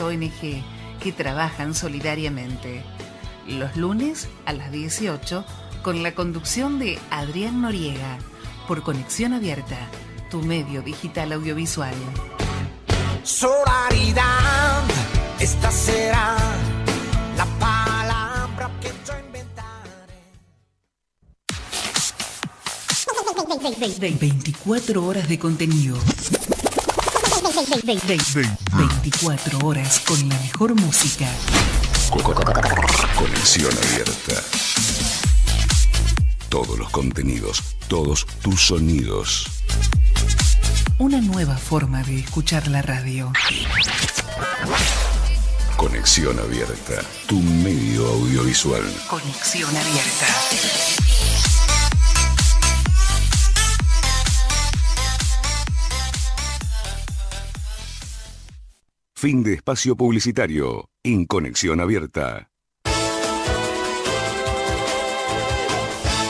[0.00, 0.62] las ONG
[1.02, 2.82] que trabajan solidariamente.
[3.46, 5.44] Los lunes a las 18
[5.82, 8.18] con la conducción de Adrián Noriega
[8.66, 9.78] por Conexión Abierta,
[10.30, 11.94] tu medio digital audiovisual.
[13.22, 14.84] Solaridad,
[15.38, 16.36] esta será
[17.36, 20.08] la palabra que yo inventaré.
[24.18, 25.98] 24 horas de contenido.
[28.76, 31.26] 24 horas con la mejor música.
[33.16, 34.42] Conexión abierta.
[36.48, 39.46] Todos los contenidos, todos tus sonidos.
[40.98, 43.32] Una nueva forma de escuchar la radio.
[45.76, 48.84] Conexión abierta, tu medio audiovisual.
[49.08, 51.19] Conexión abierta.
[59.20, 62.48] Fin de espacio publicitario en Conexión Abierta.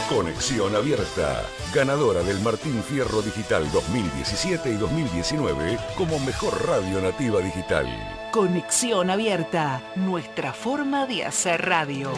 [0.08, 7.86] Conexión Abierta, ganadora del Martín Fierro Digital 2017 y 2019 como mejor radio nativa digital.
[8.32, 12.10] Conexión abierta, nuestra forma de hacer radio.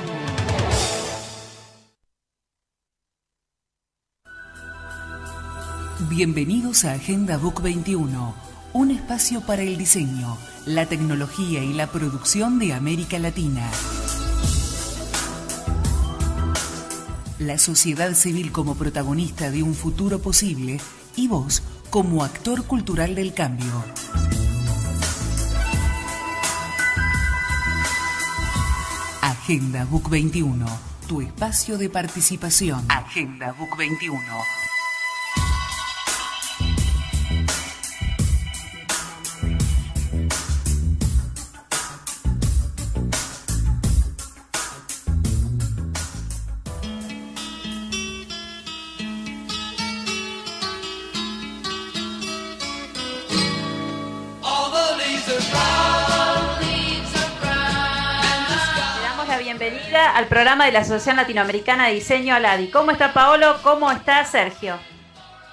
[6.08, 12.58] Bienvenidos a Agenda Book 21, un espacio para el diseño, la tecnología y la producción
[12.58, 13.68] de América Latina.
[17.38, 20.80] La sociedad civil como protagonista de un futuro posible
[21.16, 23.84] y vos como actor cultural del cambio.
[29.20, 30.64] Agenda Book 21,
[31.08, 32.84] tu espacio de participación.
[32.88, 34.18] Agenda Book 21.
[60.14, 62.68] Al programa de la Asociación Latinoamericana de Diseño Aladi.
[62.68, 63.56] ¿Cómo está Paolo?
[63.62, 64.78] ¿Cómo está Sergio?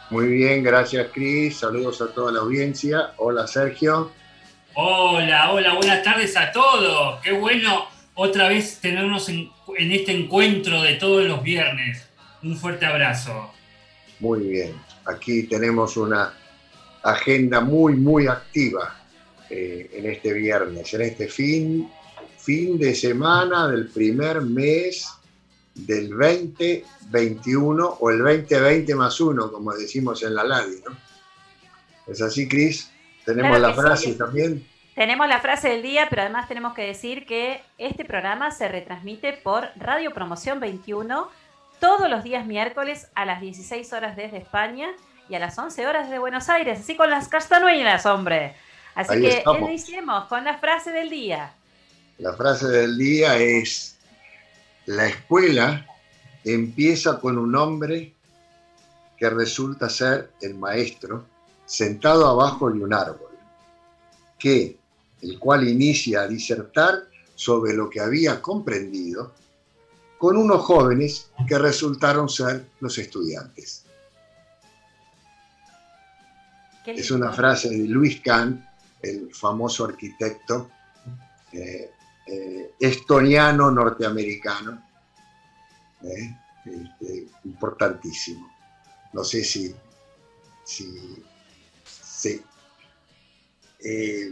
[0.09, 1.57] Muy bien, gracias Cris.
[1.57, 3.13] Saludos a toda la audiencia.
[3.17, 4.11] Hola Sergio.
[4.73, 7.21] Hola, hola, buenas tardes a todos.
[7.21, 12.07] Qué bueno otra vez tenernos en, en este encuentro de todos los viernes.
[12.43, 13.51] Un fuerte abrazo.
[14.19, 14.73] Muy bien.
[15.05, 16.33] Aquí tenemos una
[17.03, 18.95] agenda muy, muy activa
[19.49, 21.89] eh, en este viernes, en este fin,
[22.49, 25.07] fin de semana del primer mes
[25.75, 30.97] del 2021 o el 2020 más uno, como decimos en la LADI, ¿no?
[32.07, 32.91] ¿Es así, Cris?
[33.23, 34.17] Tenemos Claro la frase sí.
[34.17, 34.67] también.
[34.95, 39.33] Tenemos la frase del día, pero además tenemos que decir que este programa se retransmite
[39.33, 41.29] por Radio Promoción 21
[41.79, 44.89] todos los días miércoles a las 16 horas desde España
[45.29, 48.55] y a las 11 horas desde Buenos Aires, así con las castañuelas, hombre.
[48.95, 51.53] Así Ahí que iniciemos con la frase del día.
[52.19, 53.95] La frase del día es,
[54.87, 55.87] la escuela
[56.43, 58.13] empieza con un hombre
[59.17, 61.25] que resulta ser el maestro
[61.65, 63.31] sentado abajo de un árbol,
[64.37, 64.77] que,
[65.21, 69.33] el cual inicia a disertar sobre lo que había comprendido
[70.17, 73.85] con unos jóvenes que resultaron ser los estudiantes.
[76.85, 78.67] Es una frase de Luis Kahn,
[79.01, 80.69] el famoso arquitecto
[81.53, 81.91] eh,
[82.31, 84.83] eh, estoniano norteamericano,
[86.03, 86.35] eh,
[86.65, 88.47] este, importantísimo.
[89.13, 89.73] No sé si,
[90.63, 91.23] si,
[91.83, 92.41] si-
[93.83, 94.31] eh,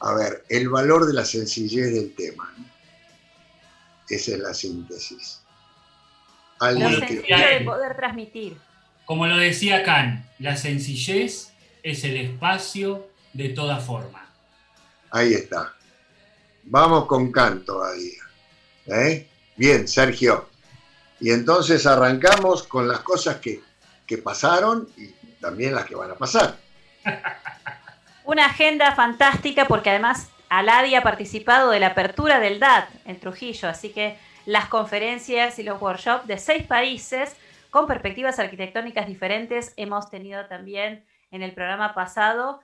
[0.00, 2.52] a ver, el valor de la sencillez del tema.
[2.56, 2.64] ¿no?
[4.08, 5.40] Esa es la síntesis.
[6.60, 8.56] Alguien Lo que- de poder transmitir.
[9.04, 14.27] Como lo decía Kant, la sencillez es el espacio de toda forma.
[15.10, 15.74] Ahí está.
[16.64, 18.22] Vamos con Kant todavía.
[18.86, 19.28] ¿eh?
[19.56, 20.48] Bien, Sergio.
[21.20, 23.60] Y entonces arrancamos con las cosas que,
[24.06, 25.08] que pasaron y
[25.40, 26.56] también las que van a pasar.
[28.24, 33.68] Una agenda fantástica porque además Aladi ha participado de la apertura del DAT en Trujillo,
[33.68, 37.34] así que las conferencias y los workshops de seis países
[37.70, 42.60] con perspectivas arquitectónicas diferentes hemos tenido también en el programa pasado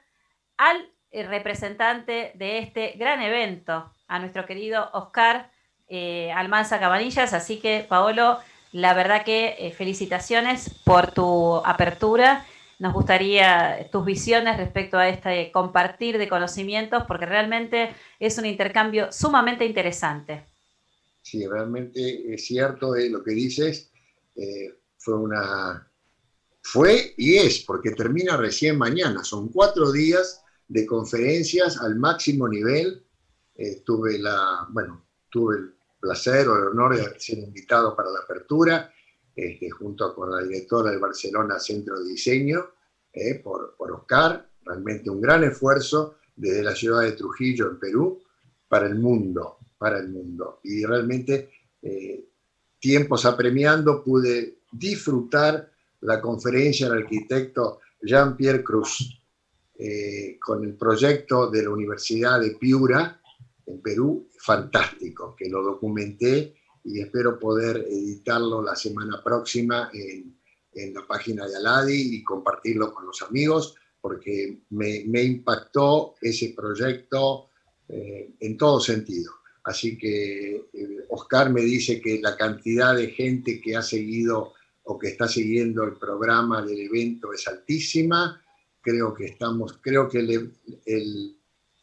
[0.57, 0.91] al
[1.23, 5.51] representante de este gran evento, a nuestro querido Oscar
[5.89, 8.39] eh, Almanza Cabanillas, así que Paolo,
[8.73, 12.45] la verdad que eh, felicitaciones por tu apertura
[12.79, 19.13] nos gustaría tus visiones respecto a este compartir de conocimientos, porque realmente es un intercambio
[19.13, 20.45] sumamente interesante.
[21.23, 23.91] Sí, realmente es cierto eh, lo que dices.
[24.37, 25.91] Eh, fue una.
[26.61, 29.25] Fue y es, porque termina recién mañana.
[29.25, 33.03] Son cuatro días de conferencias al máximo nivel.
[33.57, 38.21] Eh, tuve la, bueno, tuve el placer o el honor de ser invitado para la
[38.21, 38.93] apertura,
[39.35, 42.67] este, junto con la directora del Barcelona Centro de Diseño,
[43.13, 48.23] eh, por, por Oscar, realmente un gran esfuerzo desde la ciudad de Trujillo, en Perú,
[48.69, 50.61] para el mundo, para el mundo.
[50.65, 51.51] Y realmente,
[51.83, 52.25] eh,
[52.79, 55.71] tiempos apremiando, pude disfrutar
[56.01, 59.23] la conferencia del arquitecto Jean-Pierre Cruz,
[59.79, 63.21] eh, con el proyecto de la Universidad de Piura,
[63.67, 66.55] en Perú, fantástico, que lo documenté
[66.85, 70.35] y espero poder editarlo la semana próxima en,
[70.93, 77.49] la página de Aladi y compartirlo con los amigos, porque me, me impactó ese proyecto
[77.89, 79.33] eh, en todo sentido.
[79.65, 84.99] Así que eh, Oscar me dice que la cantidad de gente que ha seguido o
[84.99, 88.44] que está siguiendo el programa del evento es altísima.
[88.85, 90.53] Creo que estamos, creo que el,
[90.85, 91.37] el,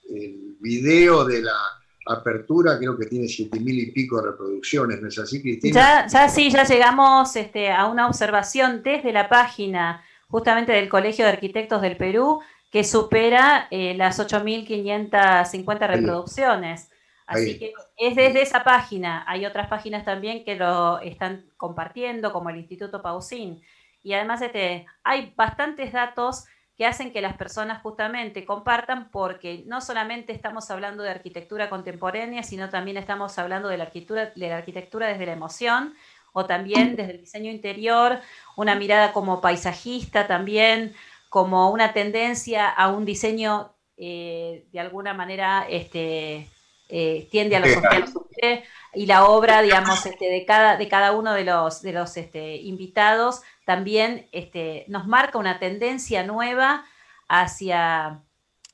[0.09, 1.57] el video de la
[2.05, 5.73] apertura creo que tiene siete mil y pico de reproducciones, ¿no es así, Cristina?
[5.73, 11.25] Ya, ya sí, ya llegamos este, a una observación desde la página justamente del Colegio
[11.25, 12.39] de Arquitectos del Perú
[12.71, 16.89] que supera eh, las 8.550 reproducciones.
[17.27, 19.23] Así que es desde esa página.
[19.27, 23.61] Hay otras páginas también que lo están compartiendo, como el Instituto Pausín.
[24.03, 26.45] Y además este, hay bastantes datos
[26.81, 32.41] que hacen que las personas justamente compartan porque no solamente estamos hablando de arquitectura contemporánea,
[32.41, 35.93] sino también estamos hablando de la arquitectura, de la arquitectura desde la emoción
[36.33, 38.19] o también desde el diseño interior,
[38.55, 40.95] una mirada como paisajista también,
[41.29, 46.49] como una tendencia a un diseño eh, de alguna manera este,
[46.89, 48.63] eh, tiende a lo social
[48.95, 52.55] y la obra, digamos, este, de, cada, de cada uno de los, de los este,
[52.55, 56.85] invitados también este, nos marca una tendencia nueva
[57.27, 58.23] hacia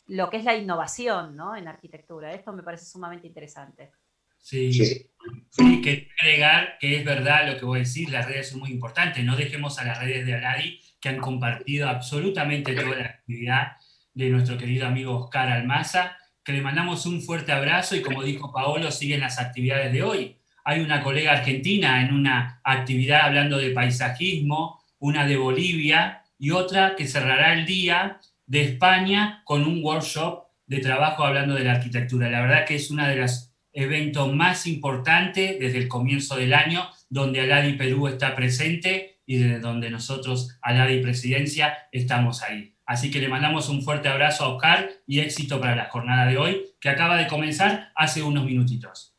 [0.07, 1.55] lo que es la innovación ¿no?
[1.55, 2.33] en arquitectura.
[2.33, 3.91] Esto me parece sumamente interesante.
[4.39, 4.71] Sí.
[4.71, 5.09] Sí.
[5.49, 9.23] Sí, que agregar que es verdad lo que vos decís, las redes son muy importantes.
[9.23, 13.73] No dejemos a las redes de Aladi que han compartido absolutamente toda la actividad
[14.13, 18.53] de nuestro querido amigo Oscar Almaza, que le mandamos un fuerte abrazo y como dijo
[18.53, 20.37] Paolo, siguen las actividades de hoy.
[20.63, 26.95] Hay una colega argentina en una actividad hablando de paisajismo, una de Bolivia y otra
[26.95, 32.29] que cerrará el día de España con un workshop de trabajo hablando de la arquitectura.
[32.29, 36.89] La verdad que es uno de los eventos más importantes desde el comienzo del año,
[37.09, 42.73] donde Aladi Perú está presente y desde donde nosotros, Aladi Presidencia, estamos ahí.
[42.85, 46.37] Así que le mandamos un fuerte abrazo a Oscar y éxito para la jornada de
[46.37, 49.16] hoy, que acaba de comenzar hace unos minutitos.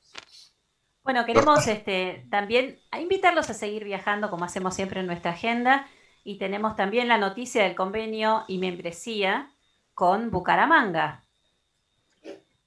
[1.09, 5.89] Bueno, queremos este, también invitarlos a seguir viajando como hacemos siempre en nuestra agenda
[6.23, 9.51] y tenemos también la noticia del convenio y membresía
[9.95, 11.25] con Bucaramanga.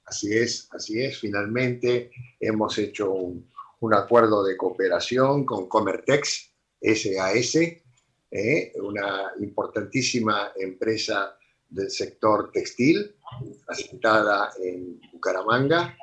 [0.06, 1.20] Así es, así es.
[1.20, 2.10] Finalmente
[2.40, 3.48] hemos hecho un,
[3.82, 6.52] un acuerdo de cooperación con Comertex
[6.82, 7.56] SAS,
[8.32, 11.38] eh, una importantísima empresa
[11.70, 13.16] del sector textil,
[13.68, 15.96] asentada en Bucaramanga,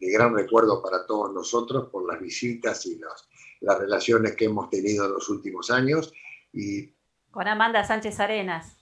[0.00, 3.28] de gran recuerdo para todos nosotros por las visitas y los,
[3.60, 6.12] las relaciones que hemos tenido en los últimos años.
[6.52, 6.92] Y
[7.30, 8.76] Con Amanda Sánchez Arenas.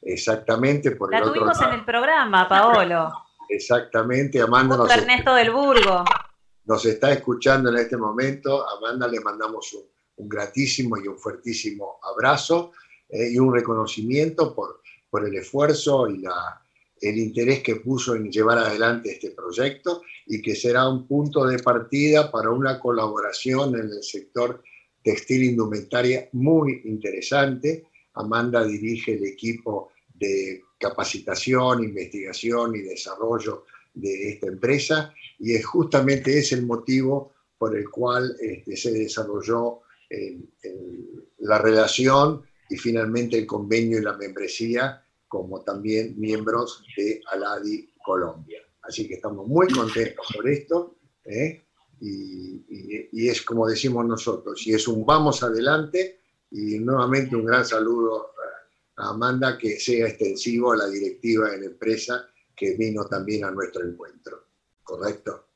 [0.00, 3.12] exactamente por La el otro tuvimos lado, en el programa, Paolo.
[3.48, 6.04] exactamente, Amanda nos, Ernesto del Burgo.
[6.64, 8.66] nos está escuchando en este momento.
[8.68, 9.84] Amanda le mandamos un,
[10.16, 12.72] un gratísimo y un fuertísimo abrazo
[13.08, 14.80] eh, y un reconocimiento por,
[15.10, 16.61] por el esfuerzo y la,
[17.02, 21.58] el interés que puso en llevar adelante este proyecto y que será un punto de
[21.58, 24.62] partida para una colaboración en el sector
[25.02, 27.84] textil indumentaria muy interesante.
[28.14, 36.38] Amanda dirige el equipo de capacitación, investigación y desarrollo de esta empresa y es justamente
[36.38, 40.48] ese el motivo por el cual este, se desarrolló el-
[41.38, 48.60] la relación y finalmente el convenio y la membresía como también miembros de Aladi Colombia.
[48.82, 51.64] Así que estamos muy contentos por esto ¿eh?
[52.02, 56.20] y, es como decimos nosotros, y es un vamos adelante
[56.50, 58.34] y nuevamente un gran saludo
[58.98, 63.50] a Amanda que sea extensivo a la directiva de la empresa que vino también a
[63.50, 64.48] nuestro encuentro.
[64.82, 65.46] ¿Correcto?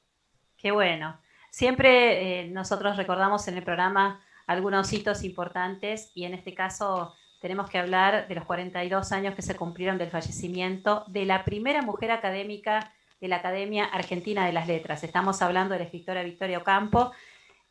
[0.57, 1.21] Qué bueno.
[1.51, 7.13] Siempre eh, nosotros recordamos en el programa algunos hitos importantes y en este caso
[7.47, 11.81] tenemos que hablar de los 42 años que se cumplieron del fallecimiento de la primera
[11.81, 15.05] mujer académica de la Academia Argentina de las Letras.
[15.05, 17.13] Estamos hablando de la escritora Victoria Ocampo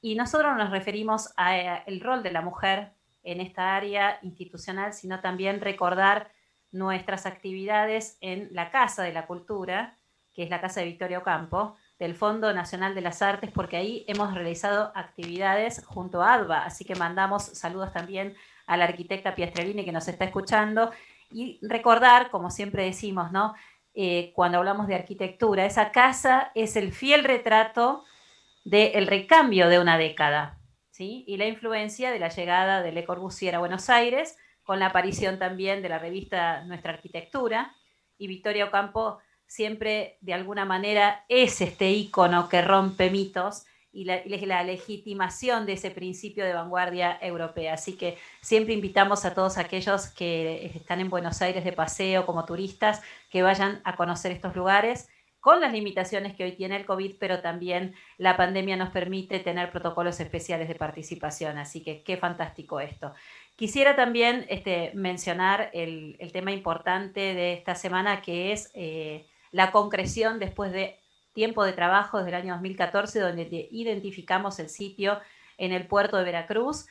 [0.01, 5.19] y nosotros nos referimos al eh, rol de la mujer en esta área institucional, sino
[5.19, 6.31] también recordar
[6.71, 9.97] nuestras actividades en la Casa de la Cultura,
[10.33, 14.05] que es la Casa de Victoria Ocampo, del Fondo Nacional de las Artes, porque ahí
[14.07, 19.85] hemos realizado actividades junto a ADVA, así que mandamos saludos también a la arquitecta Piastrellini
[19.85, 20.91] que nos está escuchando
[21.31, 23.55] y recordar, como siempre decimos, ¿no?
[23.93, 28.03] Eh, cuando hablamos de arquitectura, esa casa es el fiel retrato
[28.63, 30.59] del recambio de una década,
[30.91, 31.23] ¿sí?
[31.27, 35.39] Y la influencia de la llegada de Le Corbusier a Buenos Aires, con la aparición
[35.39, 37.75] también de la revista Nuestra Arquitectura,
[38.17, 43.65] y Victoria Ocampo siempre de alguna manera es este icono que rompe mitos
[43.95, 47.75] y la, legitimación de ese principio de vanguardia europea.
[47.75, 52.43] Así que siempre invitamos a todos aquellos que están en Buenos Aires de paseo como
[52.43, 55.07] turistas que vayan a conocer estos lugares
[55.39, 59.71] con las limitaciones que hoy tiene el COVID, pero también la pandemia nos permite tener
[59.71, 61.57] protocolos especiales de participación.
[61.57, 63.13] Así que qué fantástico esto.
[63.55, 69.71] Quisiera también este, mencionar el, el, tema importante de esta semana, que es eh, la
[69.71, 70.99] concreción después de
[71.35, 75.19] tiempo de trabajo desde el año 2014, donde identificamos el sitio
[75.59, 76.87] en el puerto de Veracruz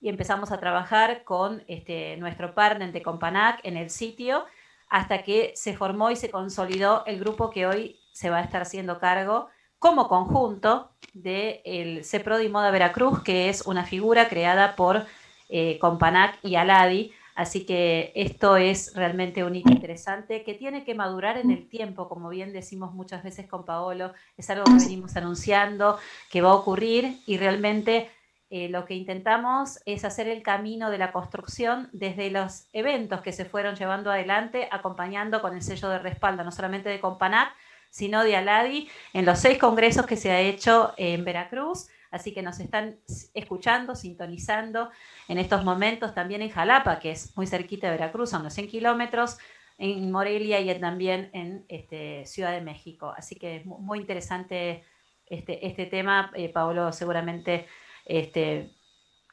[0.00, 4.46] y empezamos a trabajar con este, nuestro partner de Companac en el sitio
[4.88, 8.62] hasta que se formó y se consolidó el grupo que hoy se va a estar
[8.62, 15.04] haciendo cargo como conjunto del de CEPRODI Moda Veracruz, que es una figura creada por
[15.48, 20.96] eh, Companac y Aladi, Así que esto es realmente un hito interesante que tiene que
[20.96, 25.16] madurar en el tiempo, como bien decimos muchas veces con Paolo, es algo que venimos
[25.16, 26.00] anunciando,
[26.32, 28.10] que va a ocurrir y realmente
[28.50, 33.30] eh, lo que intentamos es hacer el camino de la construcción desde los eventos que
[33.30, 37.54] se fueron llevando adelante, acompañando con el sello de respaldo, no solamente de Companac,
[37.88, 42.42] sino de Aladi, en los seis congresos que se ha hecho en Veracruz Así que
[42.42, 42.98] nos están
[43.34, 44.90] escuchando, sintonizando
[45.28, 48.68] en estos momentos también en Jalapa, que es muy cerquita de Veracruz, a unos 100
[48.68, 49.38] kilómetros,
[49.78, 53.14] en Morelia y también en este, Ciudad de México.
[53.16, 54.84] Así que es muy interesante
[55.26, 56.32] este, este tema.
[56.34, 57.66] Eh, Pablo, seguramente
[58.04, 58.72] este,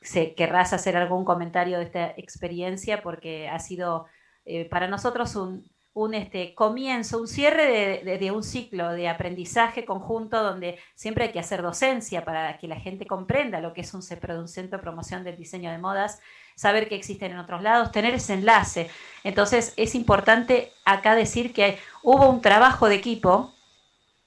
[0.01, 4.05] se, querrás hacer algún comentario de esta experiencia porque ha sido
[4.45, 10.43] eh, para nosotros un, un este, comienzo, un cierre de, un ciclo de aprendizaje conjunto
[10.43, 14.03] donde siempre hay que hacer docencia para que la gente comprenda lo que es un
[14.03, 16.19] CEPRO, un centro de promoción del diseño de modas,
[16.53, 18.89] saber que existen en otros lados, tener ese enlace.
[19.23, 23.53] Entonces es importante acá decir que hubo un trabajo de equipo,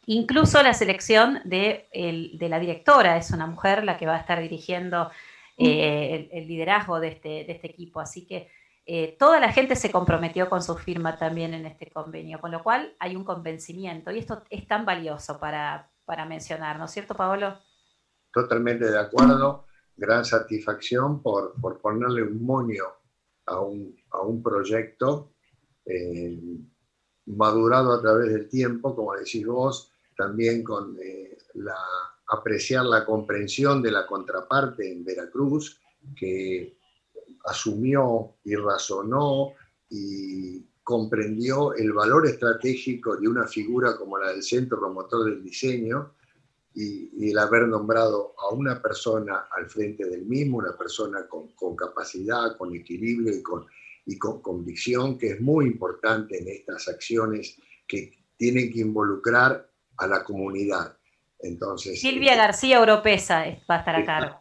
[0.06, 1.86] incluso la selección de,
[2.40, 5.10] la directora, es una mujer la que va a estar dirigiendo
[5.58, 8.48] eh, el, liderazgo de este, de este equipo, así que
[8.90, 12.62] eh, toda la gente se comprometió con su firma también en este convenio, con lo
[12.62, 17.14] cual hay un convencimiento y esto es tan valioso para, para mencionar, ¿no es cierto,
[17.14, 17.58] Paolo?
[18.32, 22.86] Totalmente de acuerdo, gran satisfacción por, por ponerle un monio
[23.44, 25.34] a un, a un proyecto
[25.84, 26.40] eh,
[27.26, 31.76] madurado a través del tiempo, como decís vos, también con eh, la,
[32.26, 35.78] apreciar la comprensión de la contraparte en Veracruz,
[36.16, 36.77] que
[37.48, 39.52] asumió y razonó
[39.90, 46.14] y comprendió el valor estratégico de una figura como la del Centro Promotor del Diseño
[46.74, 52.56] y, el haber nombrado a una persona al frente del mismo, una persona con, capacidad,
[52.56, 53.66] con equilibrio y con,
[54.06, 60.06] y con convicción, que es muy importante en estas acciones que tienen que involucrar a
[60.06, 60.96] la comunidad.
[61.40, 64.40] Entonces, Silvia este, García Europeza va a estar a cargo.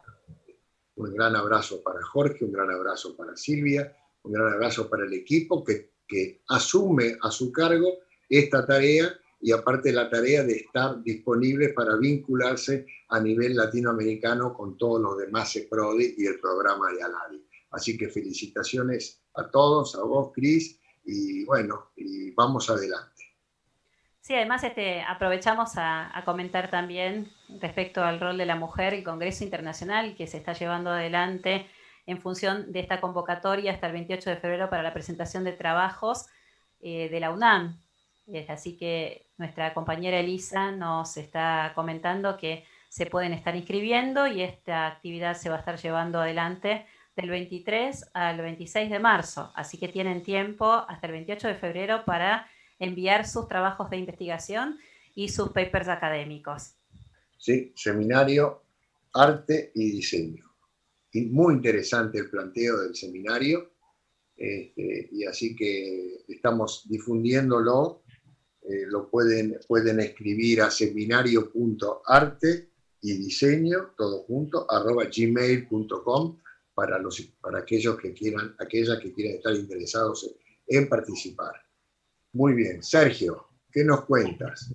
[0.98, 5.12] Un gran abrazo para Jorge, un gran abrazo para Silvia, un gran abrazo para el
[5.12, 11.00] equipo que, que asume a su cargo esta tarea y aparte la tarea de estar
[11.04, 17.00] disponible para vincularse a nivel latinoamericano con todos los demás CEPRODI y el programa de
[17.04, 17.46] ALADI.
[17.70, 23.17] Así que felicitaciones a todos, a vos, Cris, y bueno, y vamos adelante.
[24.28, 27.32] Sí, además este, aprovechamos a, comentar también
[27.62, 31.66] respecto al rol de la mujer, el Congreso Internacional que se está llevando adelante
[32.04, 36.26] en función de esta convocatoria hasta el 28 de febrero para la presentación de trabajos
[36.80, 37.80] eh, de la UNAM.
[38.50, 44.88] Así que nuestra compañera Elisa nos está comentando que se pueden estar inscribiendo y esta
[44.88, 46.84] actividad se va a estar llevando adelante
[47.16, 49.52] del 23 al 26 de marzo.
[49.54, 52.46] Así que tienen tiempo hasta el 28 de febrero para
[52.78, 54.78] enviar sus trabajos de investigación
[55.14, 56.74] y sus papers académicos.
[57.38, 58.62] Sí, seminario
[59.14, 60.44] Arte y Diseño.
[61.12, 63.70] Y muy interesante el planteo del seminario.
[64.36, 68.02] Este, y así que estamos difundiéndolo.
[68.62, 72.68] Eh, lo pueden, pueden escribir a seminario.arte
[73.00, 76.38] y diseño, todo junto, arroba gmail.com
[76.74, 80.30] para, los, para aquellos que quieran, aquellas que quieran estar interesados
[80.66, 81.67] en, en participar.
[82.32, 84.72] Muy bien, Sergio, ¿qué nos cuentas?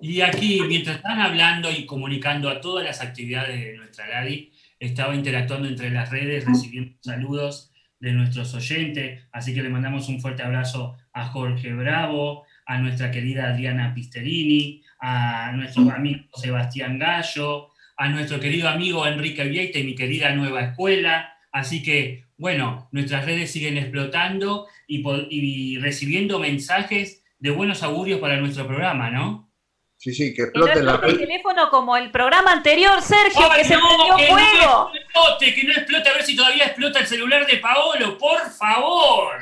[0.00, 5.14] Y aquí, mientras están hablando y comunicando a todas las actividades de nuestra LADI, estaba
[5.14, 10.42] interactuando entre las redes, recibiendo saludos de nuestros oyentes, así que le mandamos un fuerte
[10.42, 18.08] abrazo a Jorge Bravo, a nuestra querida Adriana Pisterini, a nuestro amigo Sebastián Gallo, a
[18.10, 21.35] nuestro querido amigo Enrique Vieita y mi querida Nueva Escuela.
[21.56, 28.36] Así que, bueno, nuestras redes siguen explotando y, y recibiendo mensajes de buenos augurios para
[28.36, 29.50] nuestro programa, ¿no?
[29.96, 34.18] Sí, sí, que explote la el teléfono como el programa anterior, Sergio, que se prendió
[34.28, 34.90] fuego.
[34.92, 38.50] No explote, que no explote, a ver si todavía explota el celular de Paolo, por
[38.50, 39.36] favor.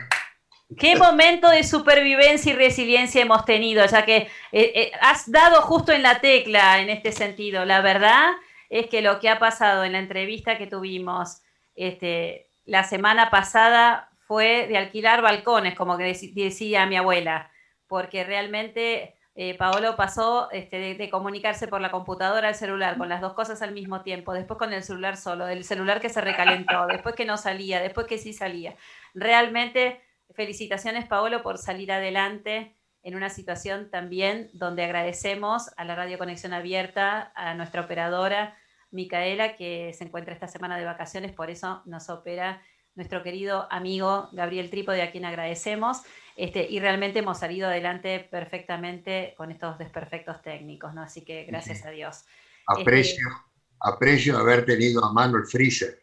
[0.78, 5.90] Qué momento de supervivencia y resiliencia hemos tenido, ya que eh, eh, has dado justo
[5.90, 7.64] en la tecla en este sentido.
[7.64, 8.30] La verdad
[8.70, 11.40] es que lo que ha pasado en la entrevista que tuvimos
[11.74, 17.50] este, la semana pasada fue de alquilar balcones, como que decía mi abuela,
[17.86, 23.20] porque realmente eh, Paolo pasó este, de, comunicarse por la computadora al celular, con las
[23.20, 26.86] dos cosas al mismo tiempo, después con el celular solo, del celular que se recalentó,
[26.86, 28.76] después que no salía, después que sí salía.
[29.12, 30.00] Realmente,
[30.34, 36.52] felicitaciones Paolo por salir adelante en una situación también donde agradecemos a la Radio Conexión
[36.54, 38.56] Abierta, a nuestra operadora
[38.94, 42.62] Micaela, que se encuentra esta semana de vacaciones, por eso nos opera
[42.94, 46.02] nuestro querido amigo Gabriel Trípode, a quien agradecemos.
[46.36, 51.02] Este, y realmente hemos salido adelante perfectamente con estos desperfectos técnicos, ¿no?
[51.02, 52.24] Así que gracias a Dios.
[52.66, 53.40] Aprecio, este,
[53.80, 56.02] aprecio haber tenido a mano el freezer.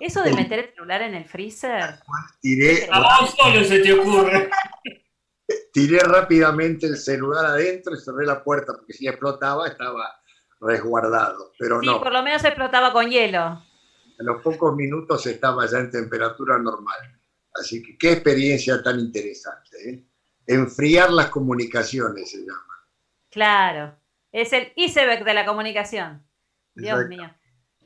[0.00, 2.00] Eso de meter el celular en el freezer.
[2.40, 4.50] Tiré, a vos solo se te ocurre.
[5.72, 10.18] Tiré rápidamente el celular adentro y cerré la puerta, porque si explotaba estaba
[10.60, 11.52] resguardado.
[11.58, 13.62] Pero sí, por lo menos explotaba con hielo.
[14.18, 17.18] En los pocos minutos estaba ya en temperatura normal.
[17.54, 19.90] Así que qué experiencia tan interesante.
[19.90, 20.04] ¿eh?
[20.46, 22.86] Enfriar las comunicaciones se llama.
[23.30, 23.96] Claro,
[24.32, 26.26] es el iceberg de la comunicación.
[26.74, 27.30] Dios mío.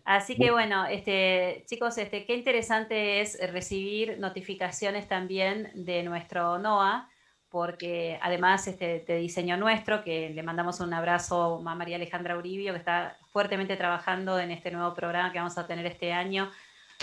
[0.04, 7.08] Así que bueno, este, chicos, este, qué interesante es recibir notificaciones también de nuestro NOA,
[7.52, 12.72] porque además este, de diseño nuestro, que le mandamos un abrazo a María Alejandra Uribio,
[12.72, 16.50] que está fuertemente trabajando en este nuevo programa que vamos a tener este año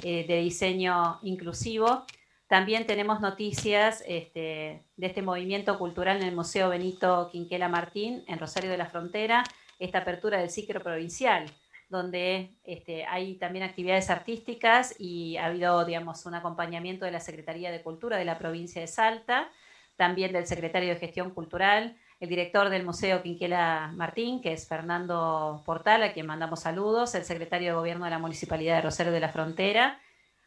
[0.01, 2.03] eh, de diseño inclusivo.
[2.47, 8.39] También tenemos noticias este, de este movimiento cultural en el Museo Benito Quinquela Martín, en
[8.39, 9.43] Rosario de la Frontera,
[9.77, 11.45] esta apertura del ciclo provincial,
[11.89, 17.69] donde este, hay también actividades artísticas y ha habido, digamos, un acompañamiento de la Secretaría
[17.69, 19.51] de Cultura de la provincia de Salta,
[19.99, 25.61] también del secretario de Gestión Cultural, el director del Museo Quinquela Martín, que es Fernando
[25.65, 29.19] Portal, a quien mandamos saludos, el secretario de Gobierno de la Municipalidad de Rosario de
[29.19, 29.99] la Frontera.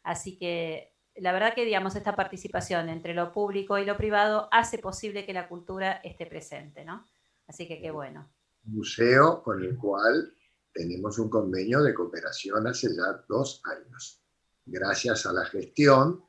[0.03, 4.79] Así que la verdad que, digamos, esta participación entre lo público y lo privado hace
[4.79, 7.05] posible que la cultura esté presente, ¿no?
[7.47, 8.33] Así que qué bueno.
[8.63, 10.35] Museo con el cual
[10.73, 14.23] tenemos un convenio de cooperación hace ya dos años,
[14.65, 16.25] gracias a la gestión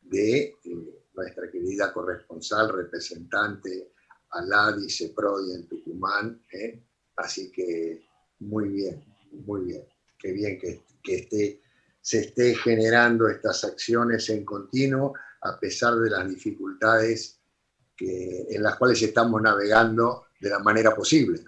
[0.00, 3.92] de eh, nuestra querida corresponsal, representante
[4.30, 6.42] Aladi Seprodi en Tucumán.
[6.52, 6.82] ¿eh?
[7.16, 8.02] Así que
[8.40, 9.84] muy bien, muy bien.
[10.18, 11.60] Qué bien que, que
[12.00, 17.38] se esté generando estas acciones en continuo a pesar de las dificultades
[18.00, 21.40] en las cuales estamos navegando de la manera posible.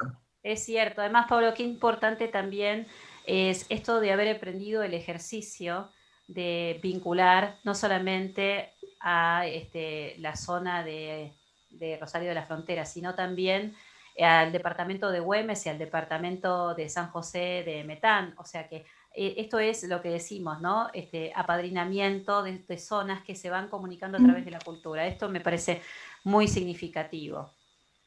[0.42, 1.00] Es cierto.
[1.00, 2.86] Además, Pablo, qué importante también
[3.26, 5.90] es esto de haber aprendido el ejercicio
[6.32, 11.32] de vincular no solamente a este, la zona de,
[11.70, 13.74] de Rosario de la Frontera, sino también
[14.18, 18.34] al departamento de Güemes y al departamento de San José de Metán.
[18.38, 20.88] O sea que eh, esto es lo que decimos, ¿no?
[20.92, 25.06] Este apadrinamiento de, zonas que se van comunicando a través de la cultura.
[25.06, 25.82] Esto me parece
[26.24, 27.50] muy significativo.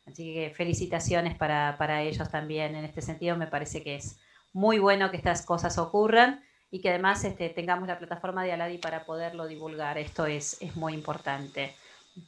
[0.05, 2.75] Así que felicitaciones para, ellos también.
[2.75, 4.19] En este sentido, me parece que es
[4.51, 8.79] muy bueno que estas cosas ocurran y que además este, tengamos la plataforma de Aladi
[8.79, 9.99] para poderlo divulgar.
[9.99, 11.75] Esto es, es muy importante.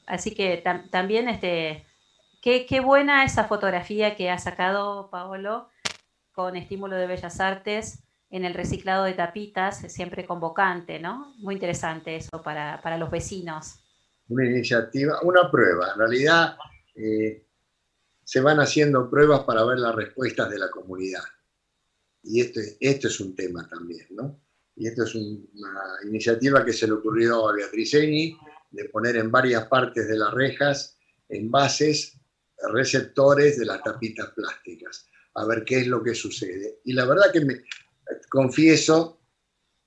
[0.05, 1.84] Así que también, este,
[2.43, 5.69] qué, qué buena esa fotografía que ha sacado Paolo
[6.31, 11.34] con estímulo de Bellas Artes en el reciclado de tapitas, siempre convocante, ¿no?
[11.38, 13.79] Muy interesante eso para, los vecinos.
[14.27, 15.93] Una iniciativa, una prueba.
[15.93, 16.55] En realidad
[16.93, 17.47] eh,
[18.23, 21.23] se van haciendo pruebas para ver las respuestas de la comunidad.
[22.25, 24.45] Y este, este es un tema también, ¿no?
[24.75, 28.38] y esto es una iniciativa que se le ocurrió a Beatriz Eni,
[28.71, 30.97] de poner en varias partes de las rejas
[31.29, 32.19] envases,
[32.73, 36.79] receptores de las tapitas plásticas, a ver qué es lo que sucede.
[36.83, 37.63] Y la verdad que me
[38.29, 39.21] confieso,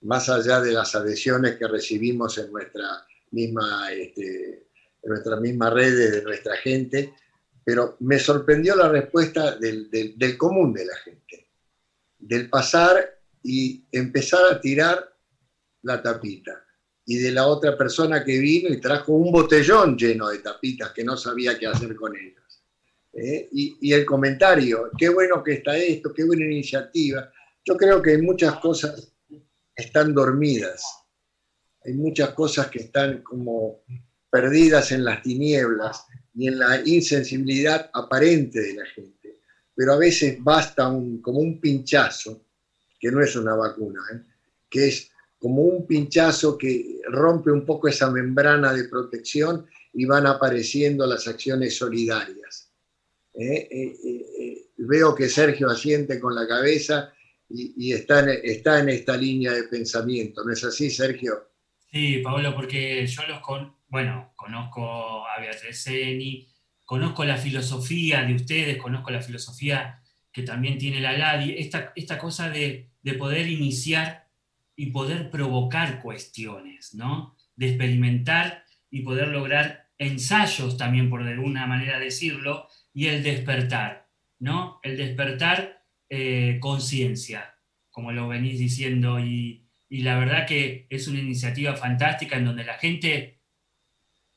[0.02, 4.68] más allá de las adhesiones que recibimos en nuestra misma, este,
[5.02, 7.12] en red de nuestra gente,
[7.62, 11.27] pero me sorprendió la respuesta del, del común de la gente,
[12.18, 12.96] del pasar
[13.42, 15.08] y empezar a tirar
[15.82, 16.64] la tapita
[17.06, 21.04] y de la otra persona que vino y trajo un botellón lleno de tapitas que
[21.04, 22.62] no sabía qué hacer con ellas.
[23.14, 23.48] ¿eh?
[23.50, 27.30] Y, el comentario, qué bueno que está esto, qué buena iniciativa.
[27.64, 29.12] Yo creo que hay muchas cosas
[29.78, 30.82] están dormidas,
[31.84, 33.84] hay muchas cosas que están como
[34.28, 36.04] perdidas en las tinieblas
[36.34, 39.17] y en la insensibilidad aparente de la gente.
[39.78, 40.86] Pero a veces basta
[41.22, 42.40] como un pinchazo,
[42.98, 44.18] que no es una vacuna, ¿eh?
[44.68, 50.26] que es como un pinchazo que rompe un poco esa membrana de protección y van
[50.26, 52.72] apareciendo las acciones solidarias.
[53.34, 53.68] ¿Eh?
[53.70, 57.12] Eh, eh, veo que Sergio asiente con la cabeza
[57.48, 61.50] y, está, en, está, en, esta línea de pensamiento, ¿no es así, Sergio?
[61.92, 65.86] Sí, Pablo, porque yo los con, bueno, conozco a Beatriz
[66.88, 70.00] conozco la filosofía de ustedes, conozco la filosofía
[70.32, 74.26] que también tiene la LADI, esta, esta cosa de, de poder iniciar
[74.74, 77.36] y poder provocar cuestiones, ¿no?
[77.56, 84.80] De experimentar y poder lograr ensayos también, por alguna manera decirlo, y el despertar, ¿no?
[84.82, 87.54] El despertar eh, conciencia,
[87.90, 92.64] como lo venís diciendo, y, y la verdad que es una iniciativa fantástica en donde
[92.64, 93.37] la gente,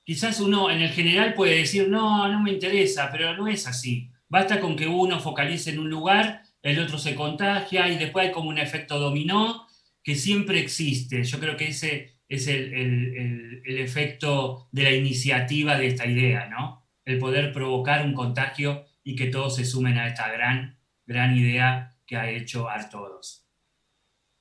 [0.03, 4.11] quizás uno en el general puede decir, no, no me interesa, pero no es así.
[4.27, 8.31] Basta con que uno focalice en un lugar, el otro se contagia y después hay
[8.31, 9.67] como un efecto dominó
[10.03, 11.23] que siempre existe.
[11.23, 16.85] Yo creo que ese es el, efecto de la iniciativa de esta idea, ¿no?
[17.03, 21.95] El poder provocar un contagio y que todos se sumen a esta gran, gran idea
[22.05, 23.45] que ha hecho a todos.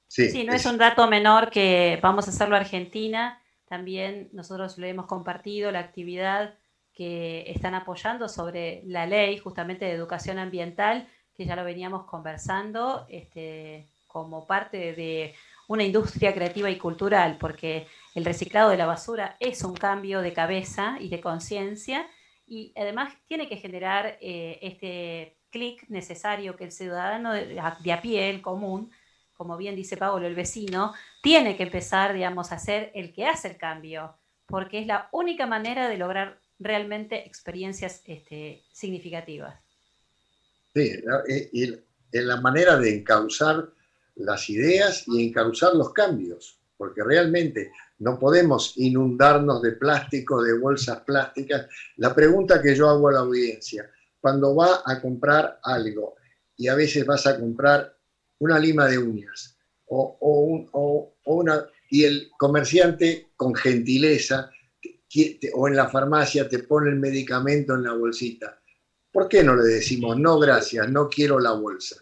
[0.06, 3.39] Sí, no es un dato menor que vamos a hacerlo Argentina.
[3.70, 6.59] También nosotros lo hemos compartido, la actividad
[6.92, 11.06] que están apoyando sobre la ley justamente de educación ambiental,
[11.37, 15.37] que ya lo veníamos conversando este, como parte de
[15.68, 20.33] una industria creativa y cultural, porque el reciclado de la basura es un cambio de
[20.33, 22.09] cabeza y de conciencia
[22.44, 28.42] y además tiene que generar eh, este clic necesario que el ciudadano de, a pie,
[28.42, 28.90] común,
[29.40, 33.48] como bien dice Pablo, el vecino, tiene que empezar, digamos, a ser el que hace
[33.48, 39.55] el cambio, porque es la única manera de lograr realmente experiencias este, significativas.
[40.74, 40.92] Sí,
[41.55, 41.74] y,
[42.12, 43.66] la manera de encauzar
[44.16, 51.00] las ideas y encauzar los cambios, porque realmente no podemos inundarnos de plástico, de bolsas
[51.00, 51.66] plásticas.
[51.96, 56.16] La pregunta que yo hago a la audiencia, cuando va a comprar algo
[56.59, 57.99] y a veces vas a comprar
[58.40, 59.55] una lima de uñas
[59.87, 64.46] o, una, y el comerciante con gentileza
[65.55, 68.57] o en la farmacia te pone el medicamento en la bolsita,
[69.11, 71.96] ¿por qué no le decimos no gracias, no quiero la bolsa?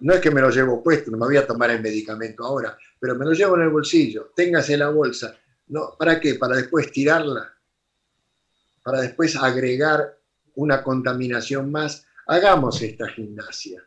[0.00, 2.74] no es que me lo llevo puesto, no me voy a tomar el medicamento ahora,
[2.98, 5.30] pero me lo llevo en el bolsillo, téngase la bolsa.
[5.68, 6.34] No, ¿Para qué?
[6.34, 7.54] Para después tirarla,
[8.82, 10.10] para después agregar
[10.54, 12.02] una contaminación más.
[12.26, 13.84] Hagamos esta gimnasia,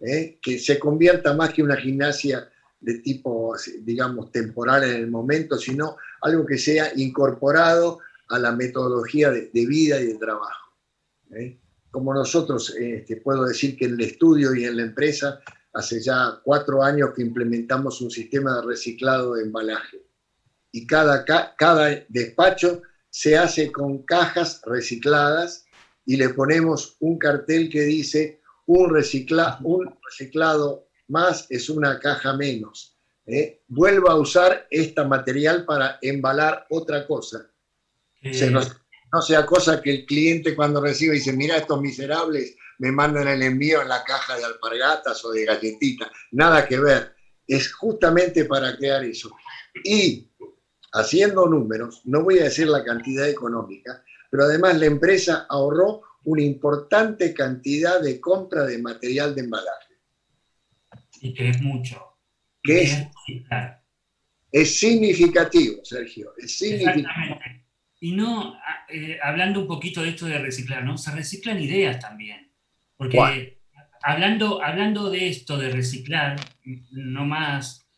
[0.00, 0.38] ¿eh?
[0.42, 2.48] que se convierta más que una gimnasia
[2.80, 9.30] de tipo, digamos, temporal en el momento, sino algo que sea incorporado a la metodología
[9.30, 10.72] de, vida y de trabajo.
[11.32, 11.58] ¿eh?
[11.90, 15.40] como nosotros, este, puedo decir que en el estudio y en la empresa,
[15.72, 20.02] hace ya cuatro años que implementamos un sistema de reciclado de embalaje.
[20.70, 25.64] Y cada, cada despacho se hace con cajas recicladas
[26.04, 32.36] y le ponemos un cartel que dice un, recicla, un reciclado más es una caja
[32.36, 32.96] menos.
[33.26, 33.62] ¿eh?
[33.66, 37.50] Vuelva a usar este material para embalar otra cosa.
[38.32, 38.76] Se nos
[39.10, 43.42] no sea cosa que el cliente cuando recibe dice, mira, estos miserables me mandan el
[43.42, 46.10] envío en la caja de alpargatas o de galletitas.
[46.32, 47.14] Nada que ver.
[47.46, 49.34] Es justamente para crear eso.
[49.82, 50.30] Y
[50.92, 56.42] haciendo números, no voy a decir la cantidad económica, pero además la empresa ahorró una
[56.42, 59.94] importante cantidad de compra de material de embalaje.
[61.22, 62.18] Y que es mucho.
[62.62, 63.06] Que es,
[64.52, 66.34] es significativo, Sergio.
[66.36, 67.40] Es significativo.
[68.00, 68.54] Y no,
[68.90, 70.98] eh, hablando un poquito de esto de reciclar, ¿no?
[70.98, 72.52] Se reciclan ideas también.
[72.98, 73.58] Porque
[74.02, 76.38] hablando, hablando de esto de reciclar,
[76.90, 77.88] no más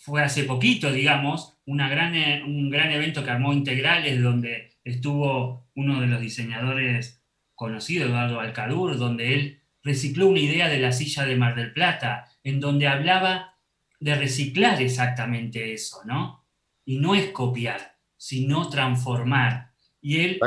[0.00, 6.00] fue hace poquito, digamos, una gran, un gran evento que armó Integrales, donde estuvo uno
[6.02, 7.17] de los diseñadores
[7.58, 12.30] conocidos, Eduardo Alcadur, donde él recicló una idea de la silla de Mar del Plata,
[12.44, 13.56] en donde hablaba
[13.98, 16.46] de reciclar exactamente eso, ¿no?
[16.84, 19.72] Y no es copiar, sino transformar.
[20.00, 20.40] Y él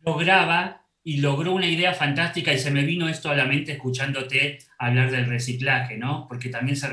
[0.00, 4.60] lograba y logró una idea fantástica y se me vino esto a la mente escuchándote
[4.78, 6.26] hablar del reciclaje, ¿no?
[6.26, 6.88] Porque también se,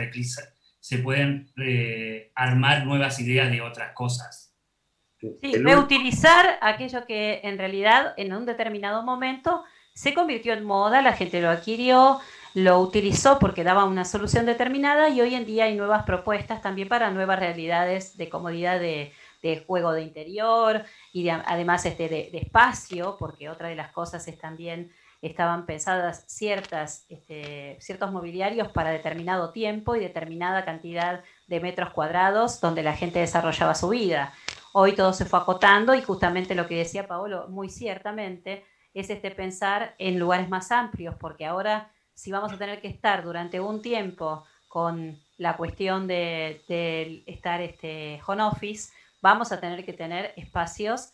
[0.82, 4.53] se pueden eh, armar nuevas ideas de otras cosas.
[5.42, 11.14] Sí, reutilizar aquello que en realidad en un determinado momento se convirtió en moda, la
[11.14, 12.20] gente lo adquirió,
[12.54, 16.90] lo utilizó porque daba una solución determinada y hoy en día hay nuevas propuestas también
[16.90, 19.14] para nuevas realidades de comodidad de,
[19.68, 24.92] juego de interior y además este, de, espacio, porque otra de las cosas es también
[25.22, 32.62] estaban pensadas ciertas, este, ciertos mobiliarios para determinado tiempo y determinada cantidad de metros cuadrados
[32.62, 34.34] donde la gente desarrollaba su vida.
[34.76, 39.30] Hoy todo se fue acotando y justamente lo que decía Paolo muy ciertamente es este
[39.30, 43.84] pensar en lugares más amplios, porque ahora si vamos a tener que estar durante un
[43.84, 46.64] tiempo con la cuestión de,
[47.28, 51.12] estar este home office, vamos a tener que tener espacios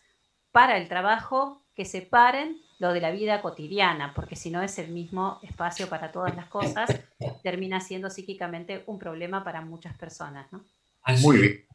[0.52, 4.90] para el trabajo que separen lo de la vida cotidiana, porque si no es el
[4.90, 6.98] mismo espacio para todas las cosas,
[7.42, 10.50] termina siendo psíquicamente un problema para muchas personas.
[10.50, 10.64] ¿no?
[11.20, 11.66] Muy bien,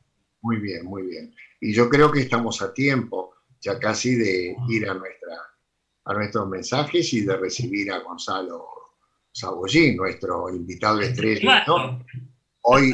[0.45, 1.33] muy bien, muy bien.
[1.59, 5.37] Y yo creo que estamos a tiempo ya casi de ir a, nuestra,
[6.03, 8.63] a nuestros mensajes y de recibir a Gonzalo
[9.31, 11.65] Sabollín, nuestro invitado estrella.
[12.61, 12.93] Hoy,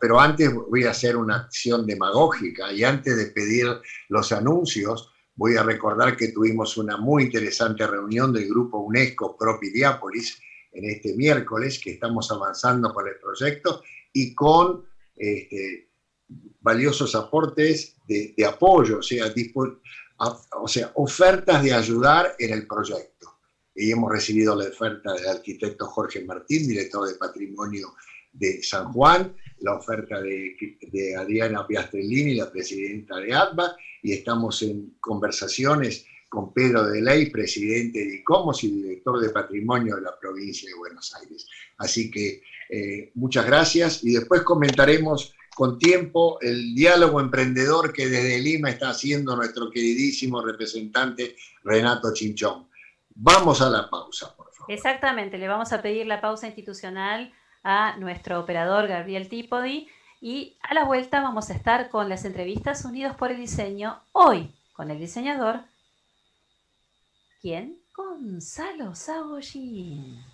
[0.00, 3.66] pero antes voy a hacer una acción demagógica y antes de pedir
[4.08, 10.40] los anuncios, voy a recordar que tuvimos una muy interesante reunión del grupo UNESCO Propidiápolis
[10.72, 14.82] en este miércoles, que estamos avanzando con el proyecto y con
[15.16, 15.89] este,
[16.60, 19.32] valiosos aportes de, apoyo, o sea,
[20.60, 23.36] o sea, ofertas de ayudar en el proyecto
[23.74, 27.94] y hemos recibido la oferta del arquitecto Jorge Martín, director de Patrimonio
[28.32, 34.96] de San Juan, la oferta de, Adriana Piastrellini, la presidenta de ADVA, y estamos en
[35.00, 40.68] conversaciones con Pedro de Ley, presidente de ICOMOS y director de Patrimonio de la provincia
[40.68, 41.46] de Buenos Aires.
[41.78, 48.40] Así que eh, muchas gracias y después comentaremos con tiempo el diálogo emprendedor que desde
[48.40, 52.68] Lima está haciendo nuestro queridísimo representante Renato Chinchón.
[53.14, 54.72] Vamos a la pausa, por favor.
[54.72, 57.32] Exactamente, le vamos a pedir la pausa institucional
[57.62, 59.88] a nuestro operador Gabriel Tipodi
[60.20, 64.54] y a la vuelta vamos a estar con las entrevistas Unidos por el Diseño, hoy
[64.72, 65.60] con el diseñador,
[67.42, 67.82] ¿quién?
[67.94, 70.29] Gonzalo Sabollín.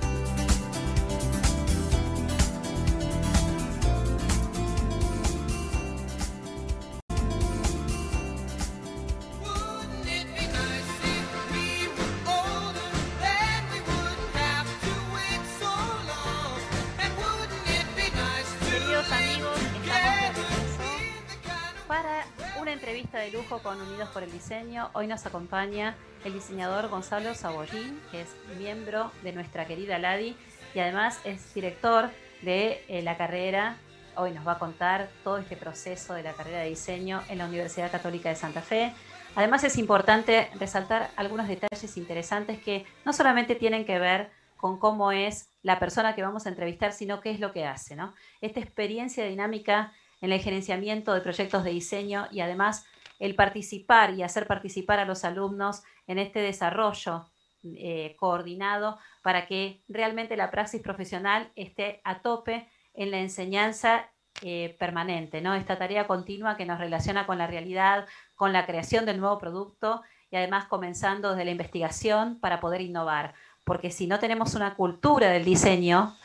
[23.77, 24.89] Unidos por el Diseño.
[24.93, 28.27] Hoy nos acompaña el diseñador Gonzalo Saborín, que es
[28.57, 30.35] miembro de nuestra querida LADI
[30.73, 32.09] y además es director
[32.41, 33.77] de eh, la carrera.
[34.15, 37.45] Hoy nos va a contar todo este proceso de la carrera de diseño en la
[37.45, 38.91] Universidad Católica de Santa Fe.
[39.35, 45.11] Además es importante resaltar algunos detalles interesantes que no solamente tienen que ver con cómo
[45.11, 47.95] es la persona que vamos a entrevistar, sino qué es lo que hace.
[47.95, 48.15] ¿no?
[48.41, 52.87] Esta experiencia dinámica en el gerenciamiento de proyectos de diseño y además
[53.19, 57.25] el participar y hacer participar a los alumnos en este desarrollo
[57.63, 64.09] eh, coordinado para que realmente la praxis profesional esté a tope en la enseñanza
[64.41, 65.53] eh, permanente, ¿no?
[65.53, 70.01] Esta tarea continua que nos relaciona con la realidad, con la creación del nuevo producto
[70.31, 73.33] y además comenzando desde la investigación para poder innovar.
[73.65, 76.15] Porque si no tenemos una cultura del diseño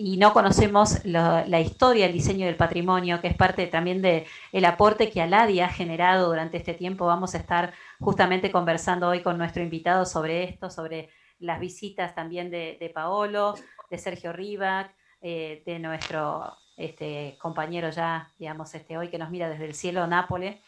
[0.00, 4.64] y no conocemos la historia del diseño del patrimonio, que es parte también del el
[4.64, 9.36] aporte que Aladi ha generado durante este tiempo, vamos a estar justamente conversando hoy con
[9.36, 13.56] nuestro invitado sobre esto, sobre las visitas también de, Paolo,
[13.90, 19.48] de Sergio Rivac, eh, de nuestro este, compañero ya, digamos, este, hoy que nos mira
[19.48, 20.62] desde el cielo, Nápoles.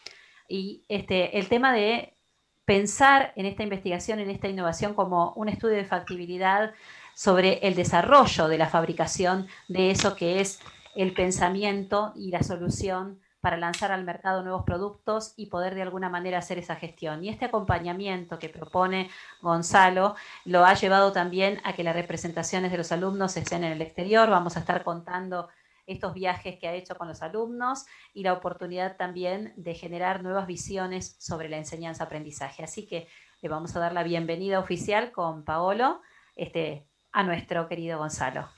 [0.49, 2.17] Y este, el tema de
[2.65, 6.73] pensar en esta investigación, en esta innovación como un estudio de factibilidad
[7.21, 10.59] sobre el desarrollo de la fabricación de eso que es
[10.95, 16.09] el pensamiento y la solución para lanzar al mercado nuevos productos y poder de alguna
[16.09, 17.23] manera hacer esa gestión.
[17.23, 22.79] Y este acompañamiento que propone Gonzalo lo ha llevado también a que las representaciones de
[22.79, 24.27] los alumnos estén en el exterior.
[24.27, 25.47] Vamos a estar contando
[25.85, 30.47] estos viajes que ha hecho con los alumnos y la oportunidad también de generar nuevas
[30.47, 32.63] visiones sobre la enseñanza-aprendizaje.
[32.63, 33.07] Así que
[33.43, 36.01] le vamos a dar la bienvenida oficial con Paolo
[36.35, 38.49] este, a nuestro querido Gonzalo.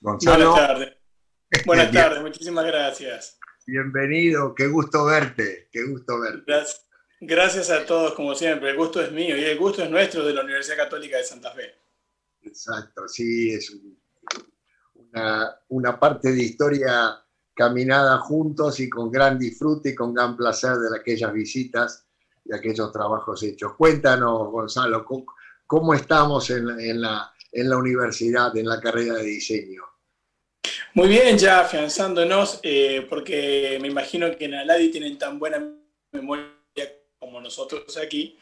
[0.00, 0.50] Gonzalo.
[0.52, 0.96] Buenas tardes.
[1.64, 3.38] Buenas tardes, muchísimas gracias.
[3.66, 6.44] Bienvenido, qué gusto verte, qué gusto verte.
[6.46, 6.84] Gracias.
[7.20, 8.70] Gracias a todos, como siempre.
[8.70, 11.50] El gusto es mío y el gusto es nuestro de la Universidad Católica de Santa
[11.50, 11.74] Fe.
[12.42, 13.98] Exacto, sí, es un
[15.68, 17.22] una, parte de historia
[17.54, 22.06] caminada juntos y con gran disfrute y con gran placer de aquellas visitas
[22.44, 23.72] y aquellos trabajos hechos.
[23.76, 25.04] Cuéntanos, Gonzalo,
[25.66, 29.82] ¿cómo, estamos en, la, en la universidad, en la carrera de diseño?
[30.94, 35.64] Muy bien, ya afianzándonos, eh, porque me imagino que en Aladi tienen tan buena
[36.12, 36.52] memoria
[37.18, 38.38] como nosotros aquí.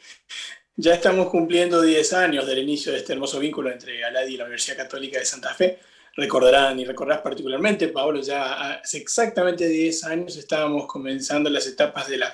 [0.76, 4.44] Ya estamos cumpliendo 10 años del inicio de este hermoso vínculo entre Aladi y la
[4.44, 5.78] Universidad Católica de Santa Fe
[6.16, 12.18] recordarán y recordarás particularmente, Pablo, ya hace exactamente 10 años estábamos comenzando las etapas de
[12.18, 12.32] la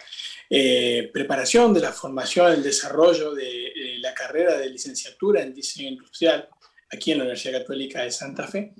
[0.49, 6.49] eh, preparación, de la formación, el desarrollo de la carrera de licenciatura en diseño industrial
[6.93, 8.75] aquí en la Universidad Católica de Santa Fe,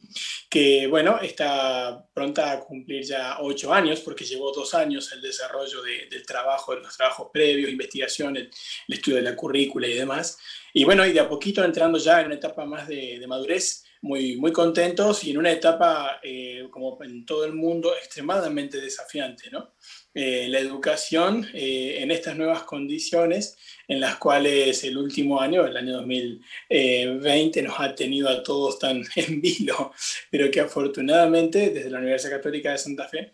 [0.49, 5.83] que bueno, está pronta a cumplir ya ocho años, porque llevó dos años el desarrollo
[5.83, 8.51] del trabajo, de los trabajos previos, investigación, el,
[8.89, 10.39] estudio de la currícula y demás.
[10.75, 14.37] Y bueno, y de a poquito entrando ya en una etapa más de, madurez, muy,
[14.37, 19.51] muy contentos y en una etapa, eh, como en todo el mundo, extremadamente desafiante.
[19.51, 19.73] ¿no?
[20.15, 23.57] Eh, la educación eh, en estas nuevas condiciones
[23.89, 29.03] en las cuales el último año, el año 2020, nos ha tenido a todos tan
[29.17, 29.93] en vilo,
[30.31, 33.33] pero que afortunadamente desde la Universidad Católica de Santa Fe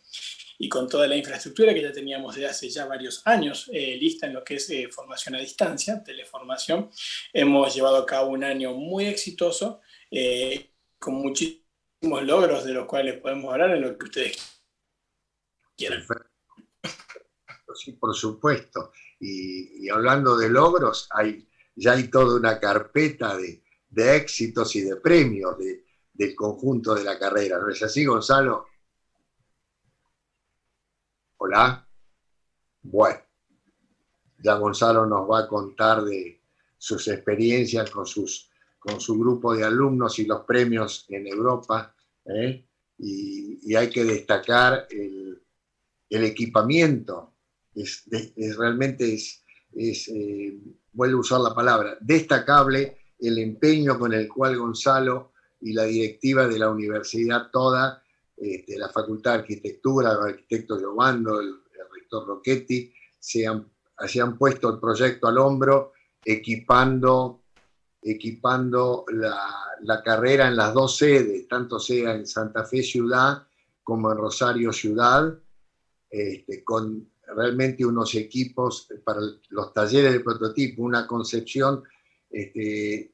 [0.59, 4.35] y con toda la infraestructura que ya teníamos desde hace ya varios años lista en
[4.35, 6.91] lo que es formación a distancia, teleformación,
[7.33, 13.21] hemos llevado a cabo un año muy exitoso eh, con muchísimos logros de los cuales
[13.21, 14.63] podemos hablar en lo que ustedes
[15.77, 16.05] quieran.
[17.75, 18.91] Sí, por supuesto.
[19.21, 23.63] Y, hablando de logros, hay, ya hay toda una carpeta de,
[24.17, 25.57] éxitos y de premios
[26.13, 27.59] del conjunto de la carrera.
[27.59, 28.67] ¿No es así, Gonzalo?
[31.39, 31.85] Hola.
[32.83, 33.21] Bueno,
[34.39, 36.41] ya Gonzalo nos va a contar de
[36.77, 41.95] sus experiencias con sus con su grupo de alumnos y los premios en Europa.
[42.25, 42.65] ¿eh?
[42.99, 45.43] Y, hay que destacar el,
[46.09, 47.35] equipamiento.
[47.81, 48.05] Es,
[48.57, 49.43] realmente es,
[50.09, 50.59] eh,
[50.93, 56.47] vuelvo a usar la palabra, destacable el empeño con el cual Gonzalo y la directiva
[56.47, 58.03] de la universidad toda,
[58.37, 61.55] este, la Facultad de Arquitectura, el arquitecto Giovando, el,
[61.93, 63.67] rector Rocchetti, se han,
[64.07, 65.93] se han puesto el proyecto al hombro,
[66.25, 67.43] equipando
[68.03, 73.47] equipando la, carrera en las dos sedes, tanto sea en Santa Fe Ciudad
[73.83, 75.39] como en Rosario Ciudad,
[76.11, 81.83] este, con realmente unos equipos para los talleres de prototipo, una concepción
[82.31, 83.13] este,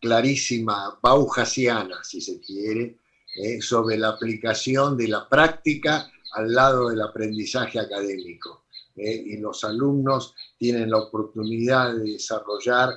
[0.00, 2.96] clarísima, baujasiana, si se quiere,
[3.36, 8.64] eh, sobre la aplicación de la práctica al lado del aprendizaje académico.
[8.96, 12.90] Eh, y los alumnos tienen la oportunidad de desarrollar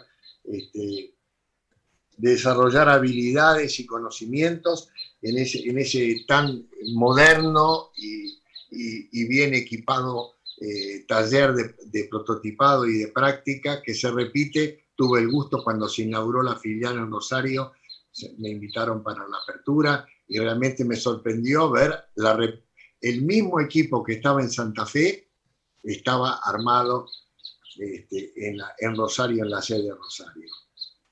[0.43, 1.13] este,
[2.17, 4.89] desarrollar habilidades y conocimientos
[5.21, 8.39] en ese, en ese tan moderno y,
[9.27, 14.85] bien equipado eh, taller de, prototipado y de práctica que se repite.
[14.95, 17.73] Tuve el gusto cuando se inauguró la filial en Rosario,
[18.37, 22.05] me invitaron para la apertura y realmente me sorprendió ver
[23.01, 25.29] el mismo equipo que estaba en Santa Fe,
[25.81, 27.07] estaba armado
[27.77, 30.49] este, en, Rosario, en la sede de Rosario.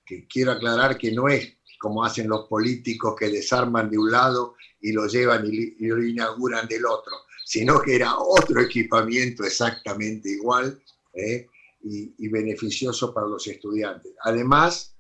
[0.05, 4.55] que quiero aclarar que no es como hacen los políticos que desarman de un lado
[4.80, 7.14] y lo llevan y, lo inauguran del otro,
[7.51, 10.81] sino que era otro equipamiento exactamente igual
[11.13, 11.49] ¿eh?
[11.83, 14.13] y, beneficioso para los estudiantes.
[14.23, 14.95] Además,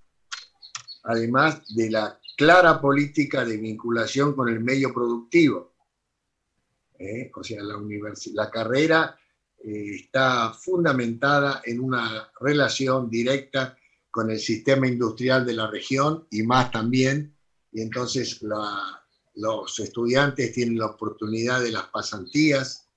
[1.03, 5.71] además de la clara política de vinculación con el medio productivo.
[6.99, 7.31] ¿eh?
[7.33, 7.79] O sea, la,
[8.33, 9.17] la carrera
[9.63, 13.77] eh, está fundamentada en una relación directa
[14.09, 17.33] con el sistema industrial de la región y más también,
[17.71, 18.41] y entonces
[19.35, 22.87] los estudiantes tienen la oportunidad de las pasantías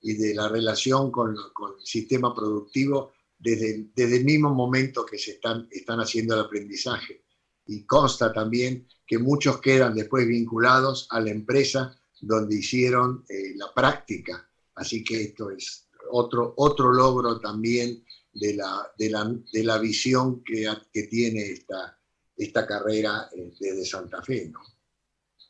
[0.00, 5.32] y de la relación con, el sistema productivo desde, desde, el mismo momento que se
[5.32, 5.68] están,
[6.00, 7.22] haciendo el aprendizaje.
[7.66, 13.72] Y consta también que muchos quedan después vinculados a la empresa donde hicieron eh, la
[13.72, 14.46] práctica.
[14.74, 20.42] Así que esto es otro, otro logro también de la, de la, de la visión
[20.42, 21.98] que, que, tiene esta,
[22.36, 24.48] esta carrera eh, desde Santa Fe.
[24.48, 24.60] ¿no?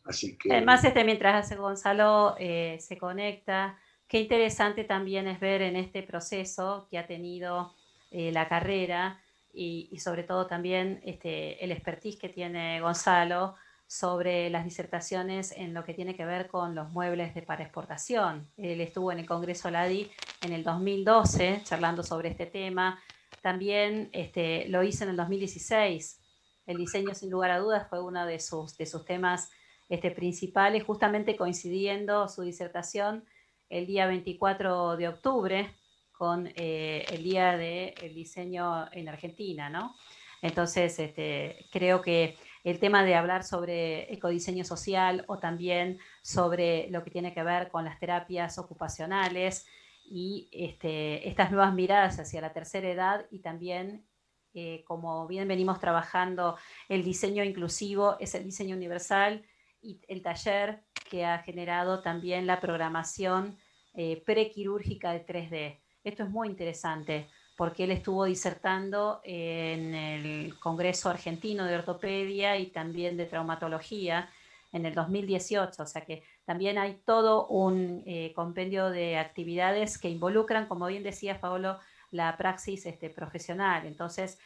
[0.05, 0.53] Así que...
[0.53, 3.79] Además, este, mientras Gonzalo eh, se conecta,
[4.09, 7.75] qué interesante también es ver en este proceso que ha tenido
[8.11, 9.21] eh, la carrera
[9.53, 13.57] y, y, sobre todo también este, el expertise que tiene Gonzalo
[13.91, 18.49] sobre las disertaciones en lo que tiene que ver con los muebles de para exportación.
[18.57, 20.09] Él estuvo en el Congreso LADI
[20.43, 23.01] en el 2012 charlando sobre este tema.
[23.43, 26.21] También este, lo hizo en el 2016.
[26.67, 29.51] El diseño, sin lugar a dudas, fue uno de sus, de sus temas
[29.91, 33.25] este, principales, justamente coincidiendo su disertación
[33.69, 35.75] el día 24 de octubre
[36.13, 39.95] con eh, el Día del Diseño en Argentina, ¿no?
[40.43, 47.03] Entonces, este, creo que el tema de hablar sobre ecodiseño social o también sobre lo
[47.03, 49.67] que tiene que ver con las terapias ocupacionales
[50.05, 54.07] y este, estas nuevas miradas hacia la tercera edad y también,
[54.55, 56.57] eh, como bien venimos trabajando,
[56.89, 59.45] el diseño inclusivo es el diseño universal
[59.83, 63.57] y el taller que ha generado también la programación
[63.95, 65.79] eh, prequirúrgica de 3D.
[66.05, 72.69] Esto es muy interesante porque él estuvo disertando en el Congreso Argentino de Ortopedia y
[72.69, 74.31] también de Traumatología
[74.73, 80.09] en el 2018, o sea que también hay todo un eh, compendio de actividades que
[80.09, 81.79] involucran, como bien decía Paolo,
[82.11, 83.87] la praxis este, profesional.
[83.87, 84.39] Entonces,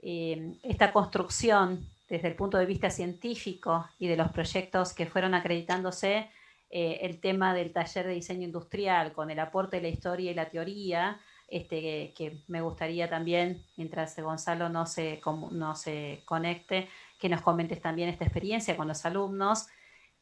[0.00, 5.34] eh, esta construcción desde el punto de vista científico y de los proyectos que fueron
[5.34, 6.30] acreditándose,
[6.74, 10.34] eh, el tema del taller de diseño industrial con el aporte de la historia y
[10.34, 16.88] la teoría, este, que, me gustaría también, mientras Gonzalo no se, no se conecte,
[17.18, 19.66] que nos comentes también esta experiencia con los alumnos.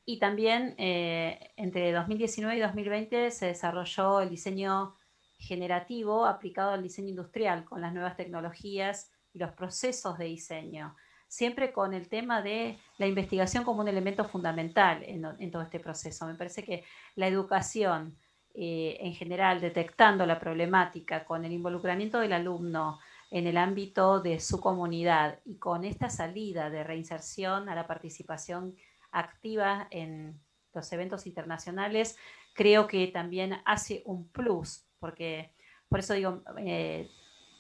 [0.05, 4.97] Y también eh, entre 2019 y 2020 se desarrolló el diseño
[5.39, 10.97] generativo aplicado al diseño industrial con las nuevas tecnologías y los procesos de diseño,
[11.31, 16.27] siempre con el tema de la investigación como un elemento fundamental en, todo este proceso.
[16.27, 16.83] Me parece que
[17.15, 18.19] la educación,
[18.53, 22.99] eh, en general detectando la problemática con el involucramiento del alumno
[23.31, 28.75] en el ámbito de su comunidad y con esta salida de reinserción a la participación
[29.13, 30.41] activa en
[30.75, 32.19] los eventos internacionales,
[32.55, 35.55] creo que también hace un plus, porque
[35.89, 37.09] por eso digo, eh,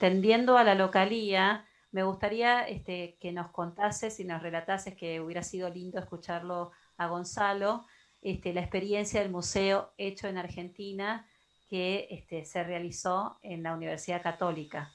[0.01, 5.43] tendiendo a la localía, me gustaría este, que nos contases y nos relatases, que hubiera
[5.43, 7.87] sido lindo escucharlo a Gonzalo,
[8.23, 11.27] este, la experiencia del museo hecho en Argentina
[11.69, 14.93] que este, se realizó en la Universidad Católica.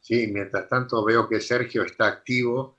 [0.00, 2.76] Sí, mientras tanto veo que Sergio está activo,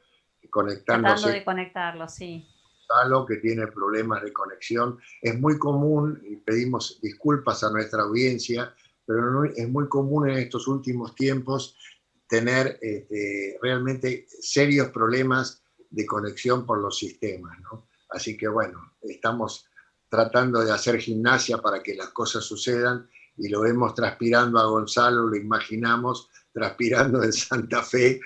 [0.49, 1.13] conectándose.
[1.13, 2.47] Tratando de conectarlo, sí.
[2.89, 4.99] Gonzalo, que tiene problemas de conexión.
[5.21, 8.73] Es muy común, y pedimos disculpas a nuestra audiencia,
[9.05, 11.77] pero es muy común en estos últimos tiempos
[12.31, 17.59] tener este, realmente serios problemas de conexión por los sistemas.
[17.59, 17.89] ¿no?
[18.09, 19.65] Así que bueno, estamos
[20.07, 23.05] tratando de hacer gimnasia para que las cosas sucedan
[23.35, 28.21] y lo vemos transpirando a Gonzalo, lo imaginamos transpirando en Santa Fe,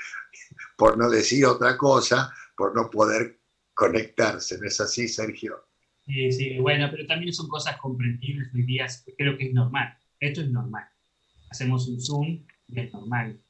[0.78, 3.39] por no decir otra cosa, por no poder
[3.74, 4.60] conectarse.
[4.60, 5.66] ¿No es así, Sergio?
[6.06, 8.86] Sí, sí, bueno, pero también son cosas comprensibles hoy día,
[9.18, 9.97] creo que es normal.
[10.20, 10.88] Esto es normal.
[11.49, 13.41] Hacemos un Zoom y es normal.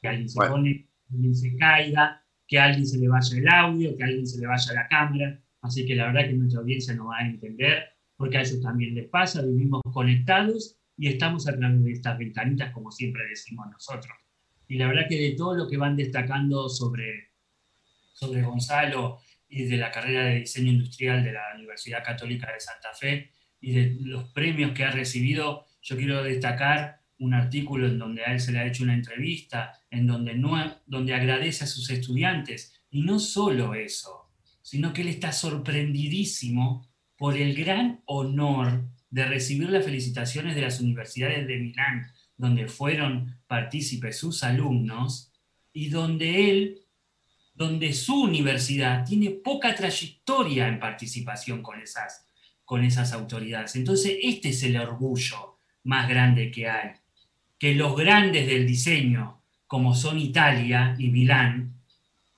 [0.00, 3.48] Que alguien se pone, que alguien se caiga, que a alguien se le vaya el
[3.48, 6.60] audio, que a alguien se le vaya la cámara Así que la verdad que nuestra
[6.60, 7.84] audiencia no va a entender,
[8.16, 12.72] porque a ellos también les pasa, vivimos conectados y estamos a través de estas ventanitas,
[12.72, 14.12] como siempre decimos nosotros.
[14.68, 17.32] Y la verdad que de todo lo que van destacando sobre,
[18.12, 22.94] sobre Gonzalo y de la carrera de diseño industrial de la Universidad Católica de Santa
[22.98, 28.24] Fe y de los premios que ha recibido, yo quiero destacar un artículo en donde
[28.24, 30.52] a él se le ha hecho una entrevista, en donde, no,
[30.86, 32.74] donde agradece a sus estudiantes.
[32.90, 34.30] Y no solo eso,
[34.62, 40.80] sino que él está sorprendidísimo por el gran honor de recibir las felicitaciones de las
[40.80, 45.30] universidades de Milán, donde fueron partícipes sus alumnos,
[45.72, 46.78] y donde él,
[47.54, 52.26] donde su universidad tiene poca trayectoria en participación con esas,
[52.64, 53.76] con esas autoridades.
[53.76, 56.90] Entonces, este es el orgullo más grande que hay
[57.60, 61.74] que los grandes del diseño, como son Italia y Milán,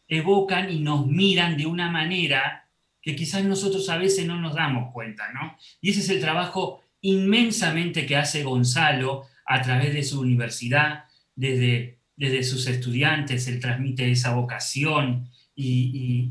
[0.09, 2.69] evocan y nos miran de una manera
[3.01, 5.57] que quizás nosotros a veces no nos damos cuenta, ¿no?
[5.81, 11.05] Y ese es el trabajo inmensamente que hace Gonzalo a través de su universidad,
[11.37, 16.29] desde, desde sus estudiantes, él transmite esa vocación y,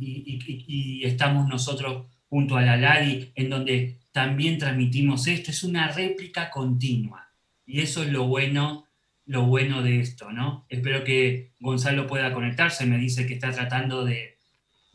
[0.67, 6.49] y estamos nosotros junto a la LADI en donde también transmitimos esto, es una réplica
[6.49, 7.30] continua.
[7.71, 8.85] Y eso es lo bueno,
[9.25, 10.65] lo bueno de esto, ¿no?
[10.67, 14.37] Espero que Gonzalo pueda conectarse, me dice que está tratando de,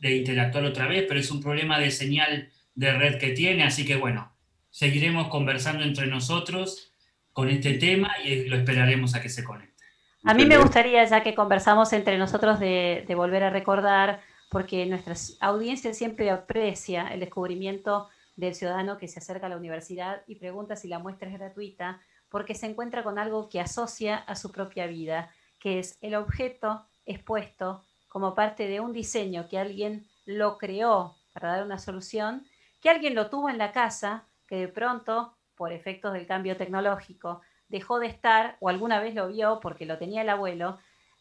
[0.03, 3.97] interactuar otra vez, pero es un problema de señal de red que tiene, así que
[3.97, 4.31] bueno,
[4.69, 6.93] seguiremos conversando entre nosotros
[7.33, 9.83] con este tema y lo esperaremos a que se conecte.
[10.25, 14.21] A mí me gustaría, ya que conversamos entre nosotros, de, de volver a recordar,
[14.51, 20.21] porque nuestra audiencia siempre aprecia el descubrimiento del ciudadano que se acerca a la universidad
[20.27, 22.03] y pregunta si la muestra es gratuita
[22.37, 26.85] porque se encuentra con algo que asocia a su propia vida, que es el objeto
[27.07, 32.47] expuesto como parte de un diseño que alguien lo creó para dar una solución,
[32.83, 37.41] que alguien lo tuvo en la casa, que de pronto, por efectos del cambio tecnológico,
[37.71, 40.79] dejó de estar o alguna vez lo vio porque lo tenía el abuelo.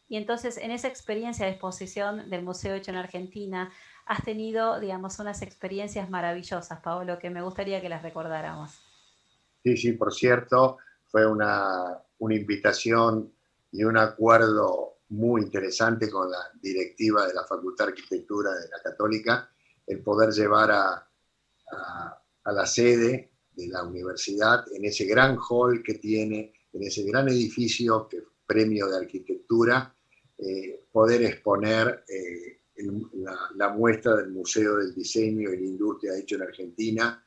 [0.10, 3.72] Y entonces en esa experiencia de exposición del Museo Hecho en Argentina,
[4.06, 8.82] has tenido, digamos, unas experiencias maravillosas, Paolo, que me gustaría que las recordáramos.
[9.66, 13.32] Sí, sí, por cierto, fue una, invitación
[13.72, 18.82] y un acuerdo muy interesante con la directiva de la Facultad de Arquitectura de la
[18.84, 19.50] Católica,
[19.86, 21.08] el poder llevar a,
[21.72, 27.30] a, la sede de la universidad en ese gran hall que tiene, en ese gran
[27.30, 29.96] edificio, que premio de arquitectura,
[30.38, 32.62] eh, poder exponer eh,
[33.56, 37.26] la, muestra del Museo del Diseño y la Industria hecho en Argentina,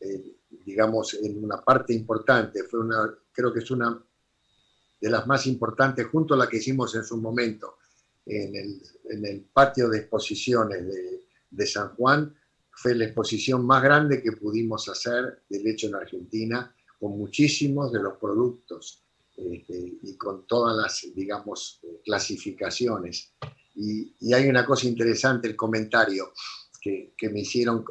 [0.00, 2.64] eh, digamos, en una parte importante.
[2.64, 4.02] Fue una, creo que es una
[5.00, 7.76] de las más importantes, junto a la que hicimos en su momento
[8.24, 8.56] en
[9.24, 10.84] el, patio de exposiciones
[11.50, 12.34] de, San Juan,
[12.70, 18.02] fue la exposición más grande que pudimos hacer del hecho en Argentina, con muchísimos de
[18.02, 19.02] los productos
[19.36, 23.32] este, y con todas las, digamos, clasificaciones.
[23.76, 26.32] Y, hay una cosa interesante, el comentario
[26.80, 27.84] que, que me hicieron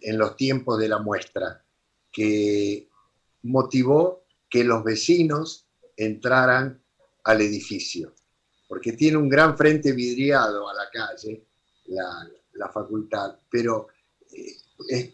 [0.00, 1.64] en los tiempos de la muestra,
[2.12, 2.86] que
[3.42, 6.78] motivó que los vecinos entraran
[7.24, 8.12] al edificio,
[8.68, 11.42] porque tiene un gran frente vidriado a la calle,
[11.86, 13.88] la, facultad, pero
[14.30, 15.12] eh,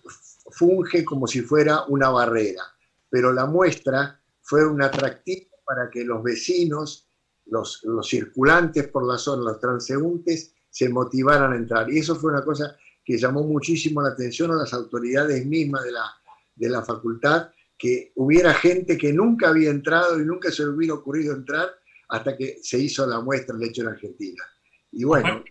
[0.50, 2.62] funge como si fuera una barrera.
[3.08, 7.06] Pero la muestra fue un atractivo para que los vecinos,
[7.46, 11.90] los, los circulantes por la zona, los transeúntes, se motivaran a entrar.
[11.90, 15.92] Y eso fue una cosa que llamó muchísimo la atención a las autoridades mismas de
[15.92, 16.17] la,
[16.58, 20.94] de la facultad que hubiera gente que nunca había entrado y nunca se le hubiera
[20.94, 21.68] ocurrido entrar
[22.08, 24.42] hasta que se hizo la muestra del hecho en Argentina.
[24.92, 25.44] Y bueno.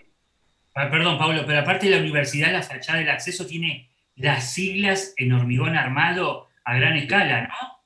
[0.76, 5.14] Ah, perdón, Pablo, pero aparte de la universidad, la fachada del acceso tiene las siglas
[5.18, 7.78] en hormigón armado a gran escala, ¿no?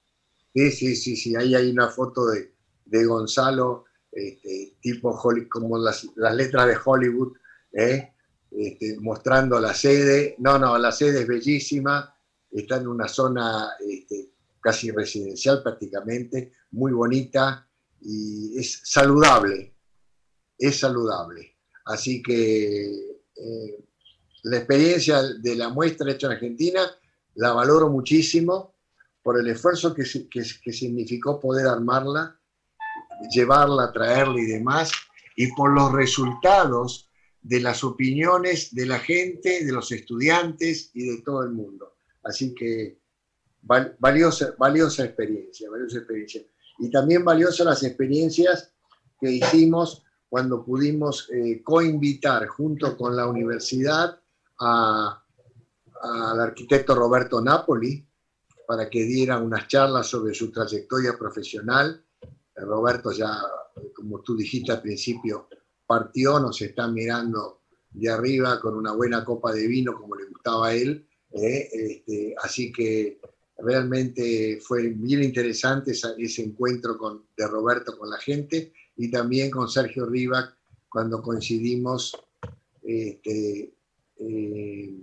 [0.54, 1.36] Sí, sí, sí, sí.
[1.36, 5.18] Ahí hay una foto de, Gonzalo, este, tipo
[5.50, 7.38] como las, letras de Hollywood,
[7.74, 8.12] ¿eh?
[8.52, 10.36] este, mostrando la sede.
[10.40, 12.14] No, no, la sede es bellísima,
[12.52, 17.68] está en una zona este, casi residencial prácticamente, muy bonita
[18.02, 19.76] y es saludable,
[20.58, 21.58] es saludable.
[21.86, 22.86] Así que
[23.36, 23.86] eh,
[24.44, 26.82] la experiencia de la muestra hecha en Argentina
[27.36, 28.76] la valoro muchísimo
[29.24, 32.40] por el esfuerzo que, que significó poder armarla,
[33.32, 34.92] llevarla, traerla y demás,
[35.36, 37.10] y por los resultados
[37.42, 41.91] de las opiniones de la gente, de los estudiantes y de todo el mundo.
[42.24, 42.98] Así que
[43.62, 46.42] valiosa, valiosa experiencia, valiosa experiencia.
[46.80, 48.68] Y también valiosas las experiencias
[49.20, 50.02] que hicimos
[50.32, 54.18] cuando pudimos eh, coinvitar junto con la universidad
[54.58, 55.20] al
[56.40, 58.02] arquitecto Roberto Napoli
[58.66, 62.02] para que diera unas charlas sobre su trayectoria profesional.
[62.22, 63.38] Eh, Roberto ya,
[63.94, 65.50] como tú dijiste al principio,
[65.86, 70.68] partió, nos está mirando de arriba con una buena copa de vino como le gustaba
[70.68, 71.06] a él.
[71.34, 73.20] Eh, este, así que
[73.58, 76.98] realmente fue bien interesante ese encuentro
[77.38, 80.58] de Roberto con la gente y también con Sergio Rivac
[80.90, 82.12] cuando coincidimos,
[82.84, 83.74] este,
[84.18, 84.94] eh,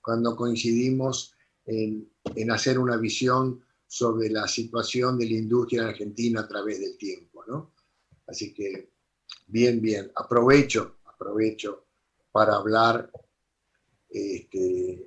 [0.00, 1.34] cuando coincidimos
[1.66, 2.08] en,
[2.50, 7.72] hacer una visión sobre la situación de la industria en Argentina a través del tiempo.
[8.26, 8.88] Así que,
[9.48, 11.84] bien, bien, aprovecho, aprovecho
[12.30, 13.10] para hablar
[14.08, 15.06] este,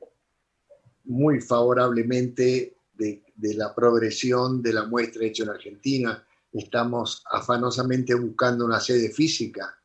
[1.06, 6.24] muy favorablemente de, de la progresión de la muestra hecha en Argentina.
[6.52, 9.76] Estamos afanosamente buscando una sede física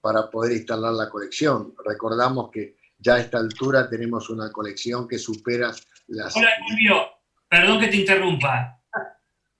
[0.00, 1.74] para poder instalar la colección.
[1.84, 5.72] Recordamos que ya a esta altura tenemos una colección que supera
[6.06, 6.36] las...
[6.36, 6.96] Hola, Julio.
[7.48, 8.80] Perdón que te interrumpa.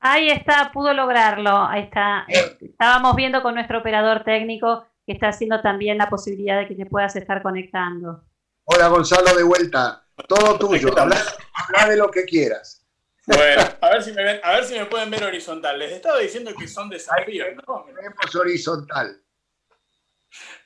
[0.01, 1.51] Ahí está, pudo lograrlo.
[1.51, 2.27] Ahí está.
[2.61, 6.87] Estábamos viendo con nuestro operador técnico que está haciendo también la posibilidad de que te
[6.87, 8.25] puedas estar conectando.
[8.65, 10.06] Hola, Gonzalo, de vuelta.
[10.29, 10.89] Todo tuyo.
[10.99, 12.83] Habla, de lo que quieras.
[13.27, 15.79] Bueno, a ver, si me ven, a ver si me pueden ver horizontal.
[15.79, 17.87] Les estaba diciendo que son desafíos, ¿no?
[17.87, 19.21] Vemos horizontal.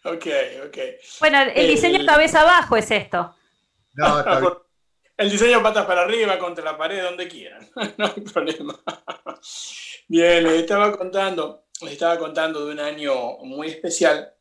[0.04, 0.26] Ok,
[0.66, 0.78] ok.
[1.20, 3.34] Bueno, el diseño cabeza abajo es esto.
[3.94, 4.52] No, está bien.
[5.20, 7.68] El diseño patas para arriba, contra la pared, donde quieran.
[7.98, 8.80] no hay problema.
[10.08, 14.32] Bien, les estaba contando, les estaba contando de un año muy especial,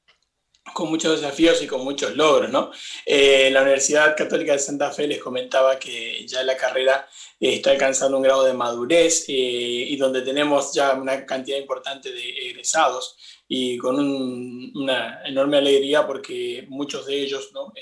[0.74, 2.72] con muchos desafíos y con muchos logros, ¿no?
[3.05, 7.07] Eh, la Universidad Católica de Santa Fe les comentaba que ya la carrera
[7.39, 12.11] eh, está alcanzando un grado de madurez eh, y donde tenemos ya una cantidad importante
[12.11, 13.17] de egresados
[13.47, 17.74] y con un, una enorme alegría porque muchos de ellos ¿no?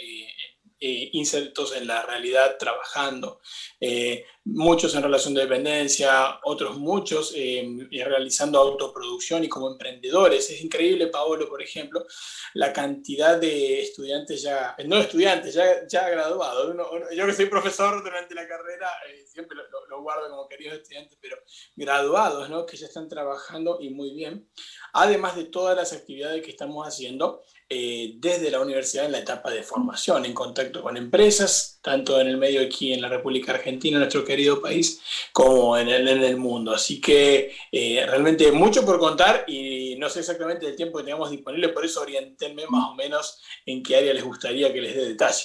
[0.79, 3.41] Eh, eh, insertos en la realidad trabajando,
[3.79, 10.49] eh, muchos en relación de dependencia, otros muchos realizando autoproducción y como emprendedores.
[10.49, 12.05] Es increíble, Paolo, por ejemplo,
[12.53, 16.75] la cantidad de estudiantes ya, no estudiantes, ya, ya graduados.
[17.13, 18.89] yo que soy profesor durante la carrera,
[19.25, 21.37] siempre lo, lo, guardo como queridos estudiantes, pero
[21.75, 22.65] graduados, ¿no?
[22.65, 24.47] que ya están trabajando y muy bien
[24.93, 29.51] además de todas las actividades que estamos haciendo eh, desde la universidad en la etapa
[29.51, 33.97] de formación, en contacto con empresas, tanto en el medio aquí en la República Argentina,
[33.97, 35.01] nuestro querido país,
[35.33, 36.73] como en el, en el mundo.
[36.73, 41.29] Así que eh, realmente mucho por contar y no sé exactamente el tiempo que tengamos
[41.29, 45.05] disponible, por eso orientenme más o menos en qué área les gustaría que les dé
[45.05, 45.43] detalle.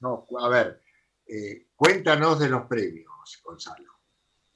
[0.00, 0.82] No, a ver,
[1.26, 3.08] eh, cuéntanos de los premios,
[3.42, 3.90] Gonzalo.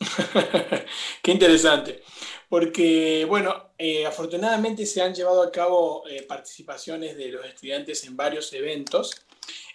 [1.22, 2.03] Qué interesante
[2.49, 8.16] porque, bueno, eh, afortunadamente se han llevado a cabo eh, participaciones de los estudiantes en
[8.16, 9.12] varios eventos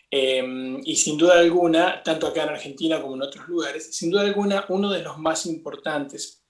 [0.09, 4.22] em, y sin duda alguna, tanto acá en Argentina como en otros lugares, sin duda
[4.22, 6.43] alguna uno de los más importantes,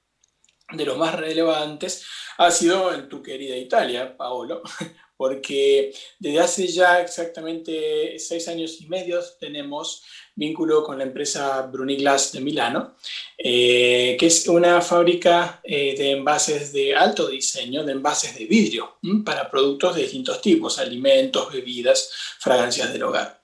[0.71, 2.05] de los más relevantes,
[2.37, 4.61] ha sido en tu querida Italia, Paolo,
[5.17, 10.03] porque desde hace ya exactamente seis años y medio tenemos
[10.39, 12.95] vínculo con la empresa Bruniglas de Milano,
[13.37, 18.97] eh, que es una fábrica eh, de envases de alto diseño, de envases de vidrio,
[19.23, 22.09] para productos de distintos tipos, alimentos, bebidas,
[22.39, 23.43] fragancias del hogar.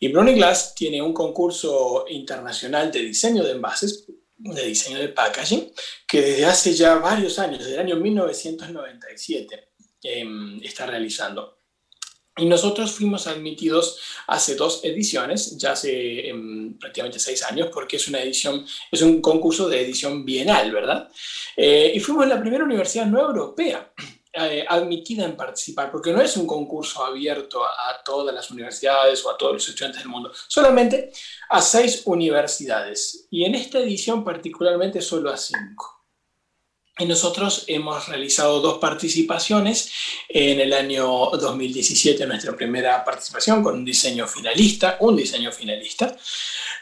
[0.00, 4.06] Y Bruniglas tiene un concurso internacional de diseño de envases,
[4.36, 5.72] de diseño de packaging,
[6.08, 9.68] que desde hace ya varios años, desde el año 1997,
[10.02, 11.61] em, está realizando.
[12.36, 18.08] Y nosotros fuimos admitidos hace dos ediciones, ya hace em, prácticamente seis años, porque es
[18.08, 21.10] una edición, es un concurso de edición bienal, ¿verdad?
[21.56, 23.92] Eh, y fuimos la primera universidad no europea
[24.32, 29.22] eh, admitida en participar, porque no es un concurso abierto a, a, todas las universidades
[29.26, 31.12] o a todos los estudiantes del mundo, solamente
[31.50, 33.26] a seis universidades.
[33.30, 36.01] Y en esta edición particularmente solo a cinco.
[36.98, 39.90] Y nosotros hemos realizado dos participaciones.
[40.28, 46.14] En el año 2017, nuestra primera participación con un diseño finalista, un diseño finalista.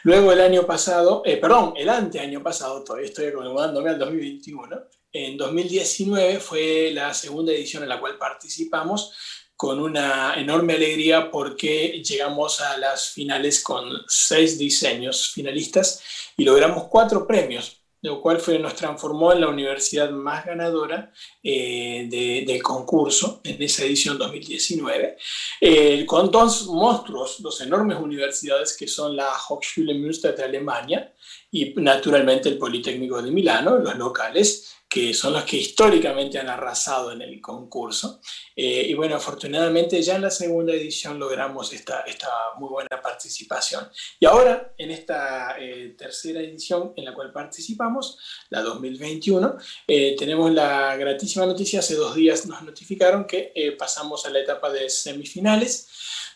[0.03, 4.81] Luego el año pasado, eh, perdón, el anteaño pasado, todavía estoy acomodándome al 2021,
[5.13, 9.13] en 2019 fue la segunda edición en la cual participamos
[9.57, 16.01] con una enorme alegría porque llegamos a las finales con seis diseños finalistas
[16.37, 21.11] y logramos cuatro premios lo cual fue, nos transformó en la universidad más ganadora
[21.43, 25.17] eh, de, del concurso en esa edición 2019,
[25.61, 31.13] eh, con dos monstruos, dos enormes universidades que son la Hochschule Münster de Alemania
[31.51, 37.13] y naturalmente el Politécnico de Milano, los locales, que son los que históricamente han arrasado
[37.13, 38.19] en el concurso.
[38.53, 42.27] Eh, y bueno, afortunadamente ya en la segunda edición logramos esta, esta
[42.57, 43.87] muy buena participación.
[44.19, 48.19] Y ahora, en esta eh, tercera edición en la cual participamos,
[48.49, 49.55] la 2021,
[49.87, 54.69] eh, tenemos la gratísima noticia, hace dos días nos notificaron que pasamos a la etapa
[54.69, 55.87] de semifinales,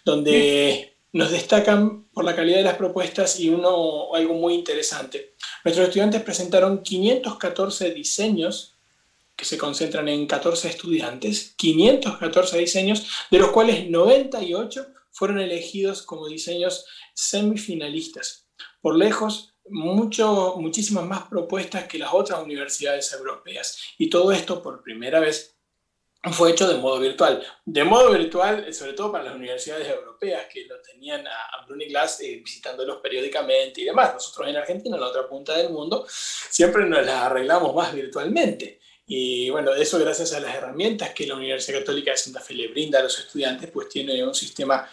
[0.06, 5.36] donde nos destacan por la calidad de las propuestas y uno, algo muy interesante.
[5.64, 8.76] Nuestros estudiantes presentaron 514 diseños
[9.34, 16.28] que se concentran en 14 estudiantes, 514 diseños, de los cuales 98 fueron elegidos como
[16.28, 18.50] diseños semifinalistas.
[18.82, 23.80] Por lejos, mucho, muchísimas más propuestas que las otras universidades europeas.
[23.98, 25.55] Y todo esto por primera vez
[26.32, 27.46] fue hecho de modo virtual.
[27.66, 32.22] De modo virtual, sobre todo para las universidades europeas que lo tenían a, Bruni Glass
[32.22, 34.14] eh, visitándolos periódicamente y demás.
[34.14, 38.80] Nosotros en Argentina, en la otra punta del mundo, siempre nos las arreglamos más virtualmente.
[39.08, 42.70] Y bueno, eso gracias a las herramientas que la Universidad Católica de Santa Fe le
[42.70, 44.90] brinda a los estudiantes, pues tiene un sistema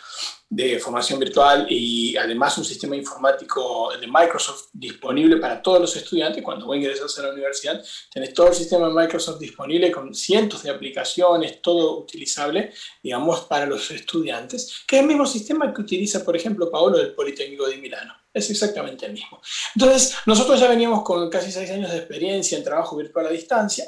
[0.55, 6.43] de formación virtual y además un sistema informático de Microsoft disponible para todos los estudiantes.
[6.43, 7.83] Cuando vos ingresas a la universidad,
[8.13, 12.71] tenés todo el sistema de Microsoft disponible con cientos de aplicaciones, todo utilizable,
[13.03, 17.15] digamos, para los estudiantes, que es el mismo sistema que utiliza, por ejemplo, Paolo del
[17.15, 18.15] Politécnico de Milano.
[18.35, 19.41] Es exactamente el mismo.
[19.75, 23.87] Entonces, nosotros ya veníamos con casi seis años de experiencia en trabajo virtual a distancia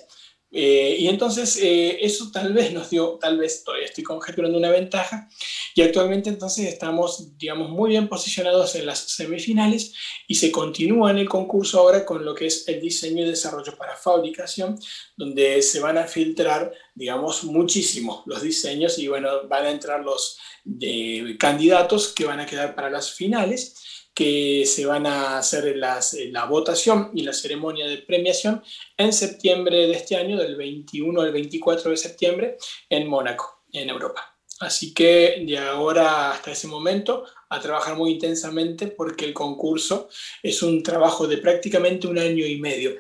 [0.57, 4.71] eh, y entonces eh, eso tal vez nos dio, tal vez todavía estoy conjeturando una
[4.71, 5.29] ventaja.
[5.75, 9.93] Y actualmente entonces estamos, digamos, muy bien posicionados en las semifinales
[10.29, 13.77] y se continúa en el concurso ahora con lo que es el diseño y desarrollo
[13.77, 14.79] para fabricación,
[15.17, 20.39] donde se van a filtrar, digamos, muchísimo los diseños y bueno, van a entrar los
[20.81, 23.75] eh, candidatos que van a quedar para las finales
[24.15, 28.63] que se van a hacer las, eh, la votación y la ceremonia de premiación
[28.97, 32.57] en septiembre de este año, del 21 al 24 de septiembre,
[32.89, 34.35] en Mónaco, en Europa.
[34.61, 40.09] Así que de ahora hasta ese momento a trabajar muy intensamente porque el concurso
[40.43, 42.95] es un trabajo de prácticamente un año y medio.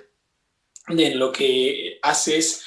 [0.88, 2.62] De lo que hace es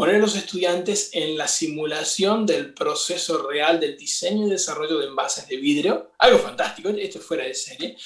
[0.00, 5.08] poner a los estudiantes en la simulación del proceso real del diseño y desarrollo de
[5.08, 7.98] envases de vidrio, algo fantástico, esto es fuera de serie,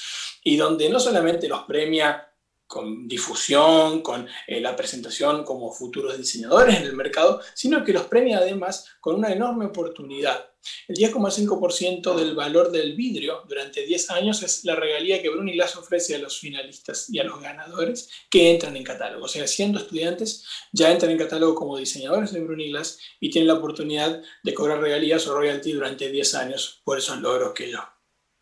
[0.43, 2.34] y donde no solamente los premia
[2.75, 8.07] con difusión, con eh, la presentación como futuros diseñadores en el mercado, sino que los
[8.07, 10.51] premia además con una enorme oportunidad.
[10.89, 15.77] El 10,5% del valor del vidrio durante 10 años es la regalía que Bruni Glass
[15.77, 19.27] ofrece a los finalistas y a los ganadores que entran en catálogo.
[19.27, 23.47] O sea, siendo estudiantes, ya entran en catálogo como diseñadores de Bruni Glass y tienen
[23.47, 27.83] la oportunidad de cobrar regalías o royalty durante 10 años por esos logros que ellos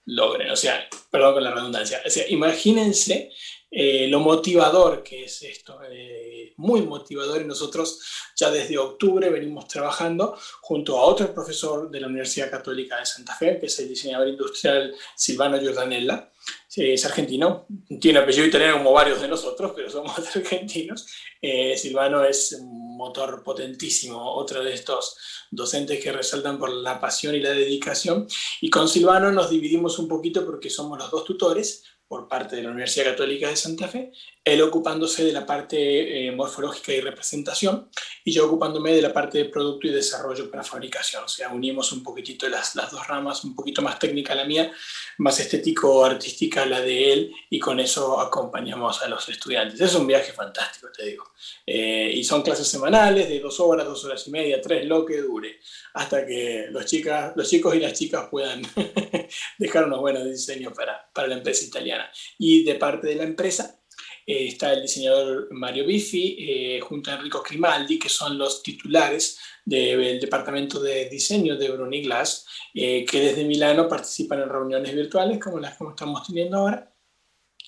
[0.06, 0.50] logren.
[0.50, 2.00] O sea, perdón con la redundancia.
[2.06, 3.30] O sea, imagínense
[3.74, 8.00] eh, lo motivador que es esto, eh, muy motivador y nosotros
[8.36, 13.34] ya desde octubre venimos trabajando junto a otro profesor de la Universidad Católica de Santa
[13.34, 16.30] Fe, que es el diseñador industrial Silvano Giordanella,
[16.74, 17.66] es argentino,
[18.00, 21.06] tiene apellido italiano como varios de nosotros, pero somos argentinos.
[21.40, 25.16] Eh, Silvano es un motor potentísimo, otro de estos
[25.50, 28.26] docentes que resaltan por la pasión y la dedicación.
[28.60, 32.62] Y con Silvano nos dividimos un poquito porque somos los dos tutores, por parte de
[32.62, 34.12] la Universidad Católica de Santa Fe,
[34.44, 37.88] él ocupándose de la parte eh, morfológica y representación
[38.24, 41.24] y yo ocupándome de la parte de producto y desarrollo para fabricación.
[41.24, 44.72] O sea, unimos un poquitito las, las dos ramas, un poquito más técnica la mía,
[45.18, 49.80] más estético-artística la de él y con eso acompañamos a los estudiantes.
[49.80, 51.32] Es un viaje fantástico, te digo.
[51.64, 55.18] Eh, y son clases semanales de dos horas, dos horas y media, tres, lo que
[55.18, 55.60] dure,
[55.94, 58.62] hasta que los, chicas, los chicos y las chicas puedan
[59.58, 62.10] dejar unos buenos diseños para, para la empresa italiana.
[62.38, 63.81] Y de parte de la empresa
[64.26, 69.38] eh, está el diseñador Mario Biffi eh, junto a Enrico Grimaldi, que son los titulares
[69.64, 75.38] del departamento de diseño de Bruni Glass, eh, que desde Milano participan en reuniones virtuales
[75.38, 76.88] como las que estamos teniendo ahora.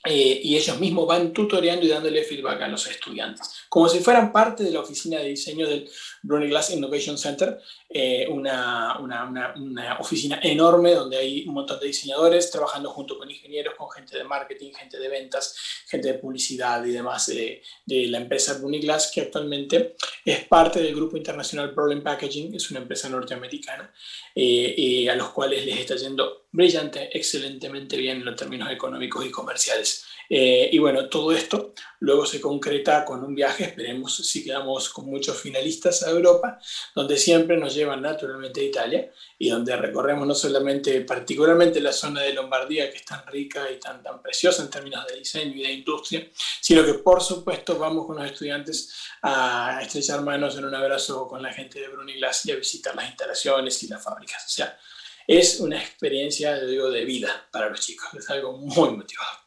[0.07, 4.63] Y ellos mismos van tutoreando y dándole feedback a los estudiantes, como si fueran parte
[4.63, 5.89] de la oficina de diseño del
[6.23, 7.59] Bruni Glass Innovation Center,
[7.97, 13.31] eh, una, una, una, oficina enorme donde hay un montón de diseñadores trabajando junto con
[13.31, 18.07] ingenieros, con gente de marketing, gente de ventas, gente de publicidad y demás de, de
[18.09, 22.81] la empresa Bruni Glass, que actualmente es parte del grupo internacional Problem Packaging, es una
[22.81, 23.95] empresa norteamericana,
[24.35, 29.31] eh, a los cuales les está yendo brillante, excelentemente bien en los términos económicos y
[29.31, 30.05] comerciales.
[30.29, 35.07] Eh, y bueno, todo esto luego se concreta con un viaje, esperemos si quedamos con
[35.07, 36.59] muchos finalistas a Europa,
[36.95, 42.23] donde siempre nos llevan naturalmente a Italia y donde recorremos no solamente, particularmente la zona
[42.23, 45.63] de Lombardía, que es tan rica y tan, tan preciosa en términos de diseño y
[45.63, 46.29] de industria,
[46.61, 51.43] sino que por supuesto vamos con los estudiantes a estrechar manos en un abrazo con
[51.43, 54.45] la gente de Bruniglas y a visitar las instalaciones y las fábricas.
[54.47, 54.79] O sea,
[55.27, 58.09] es una experiencia, digo, de vida para los chicos.
[58.15, 59.39] Es algo muy motivador.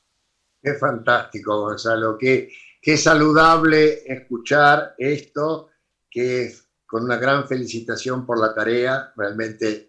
[0.61, 2.17] Es fantástico, Gonzalo.
[2.17, 2.49] Qué,
[2.81, 5.69] qué saludable escuchar esto,
[6.09, 6.51] que
[6.88, 9.05] con una gran felicitación por la tarea.
[9.15, 9.83] Realmente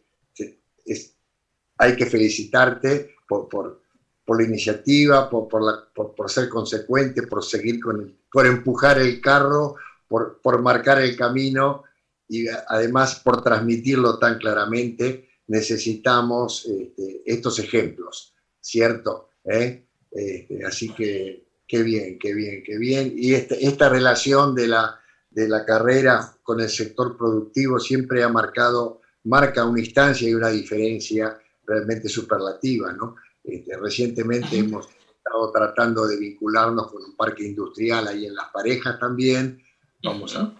[1.77, 3.77] hay que felicitarte por, por,
[4.25, 9.19] por la iniciativa, por, por, por- ser consecuente, por seguir con el- por empujar el
[9.21, 9.73] carro,
[10.07, 11.81] por, por marcar el camino
[12.29, 15.19] y además por transmitirlo tan claramente.
[15.47, 18.29] Necesitamos este, estos ejemplos,
[18.61, 19.23] ¿cierto?
[19.45, 19.75] ¿Eh?
[20.11, 23.11] Este, así que qué bien, qué bien, qué bien.
[23.15, 24.95] Y este- esta relación de la,
[25.31, 30.49] de la carrera con el sector productivo siempre ha marcado, marca una instancia y una
[30.49, 33.17] diferencia realmente superlativa, ¿no?
[33.45, 38.99] Este, recientemente hemos estado tratando de vincularnos con un parque industrial ahí en Las Parejas
[38.99, 39.63] también,
[40.03, 40.55] vamos a,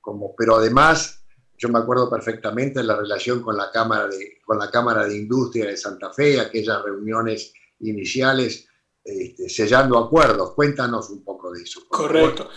[0.00, 1.24] como, pero además
[1.58, 5.66] yo me acuerdo perfectamente la relación con la Cámara de, con la Cámara de Industria
[5.66, 8.68] de Santa Fe, aquellas reuniones iniciales,
[9.02, 10.52] este, sellando acuerdos.
[10.52, 11.80] Cuéntanos un poco de eso.
[11.88, 12.48] por favor.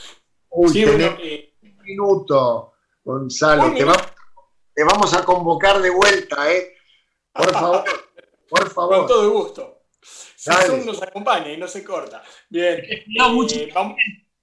[0.52, 2.74] Uy, Sí, tenés bueno, eh, un minuto,
[3.04, 3.64] Gonzalo.
[3.66, 3.92] Te, minuto.
[3.92, 4.16] va-
[4.74, 6.76] te vamos a convocar de vuelta, ¿eh?
[7.34, 7.84] Por favor,
[8.50, 9.08] por con favor.
[9.08, 9.76] todo gusto.
[10.02, 10.50] Si.
[10.52, 12.24] Zoom nos acompaña y no se corta.
[12.50, 12.82] Bien.
[13.08, 13.96] No, eh, vamos...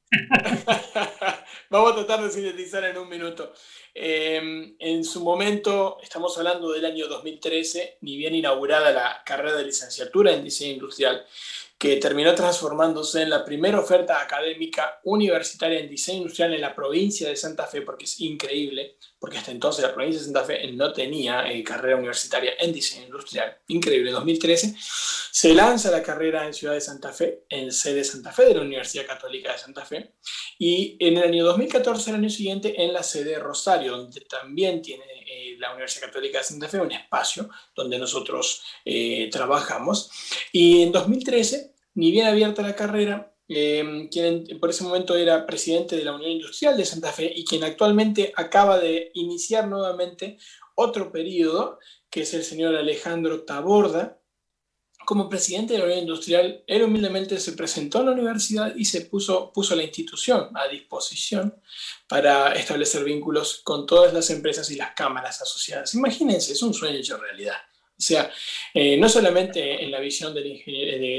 [1.71, 3.53] vamos a tratar de sintetizar en un minuto.
[3.95, 9.65] Eh, en su momento, estamos hablando del año 2013, ni bien inaugurada la carrera de
[9.65, 11.27] licenciatura en diseño industrial,
[11.79, 17.29] que terminó transformándose en la primera oferta académica universitaria en diseño industrial en la provincia
[17.29, 18.97] de Santa Fe, porque es increíble,
[19.27, 23.07] porque hasta entonces la provincia de Santa Fe no tenía eh, carrera universitaria en diseño
[23.07, 23.59] industrial.
[23.67, 28.45] Increíble, 2013 se lanza la carrera en Ciudad de Santa Fe, en sede Santa Fe
[28.45, 30.13] de la Universidad Católica de Santa Fe,
[30.61, 34.81] y en el año 2014, el año siguiente, en la sede de Rosario, donde también
[34.81, 40.09] tiene eh, la Universidad Católica de Santa Fe un espacio donde nosotros eh, trabajamos.
[40.53, 45.97] Y en 2013, ni bien abierta la carrera, eh, quien por ese momento era presidente
[45.97, 50.39] de la Unión Industrial de Santa Fe y quien actualmente acaba de iniciar nuevamente
[50.75, 51.79] otro periodo,
[52.11, 54.21] que es el señor Alejandro Taborda,
[55.07, 59.03] como presidente de la Unión Industrial, él humildemente se presentó a la universidad y se
[59.03, 61.55] puso, puso la institución a disposición
[62.09, 65.95] para establecer vínculos con todas las empresas y las cámaras asociadas.
[65.95, 67.57] Imagínense, es un sueño hecho realidad.
[67.99, 68.31] O sea,
[68.75, 70.63] eh, no solamente en la visión del,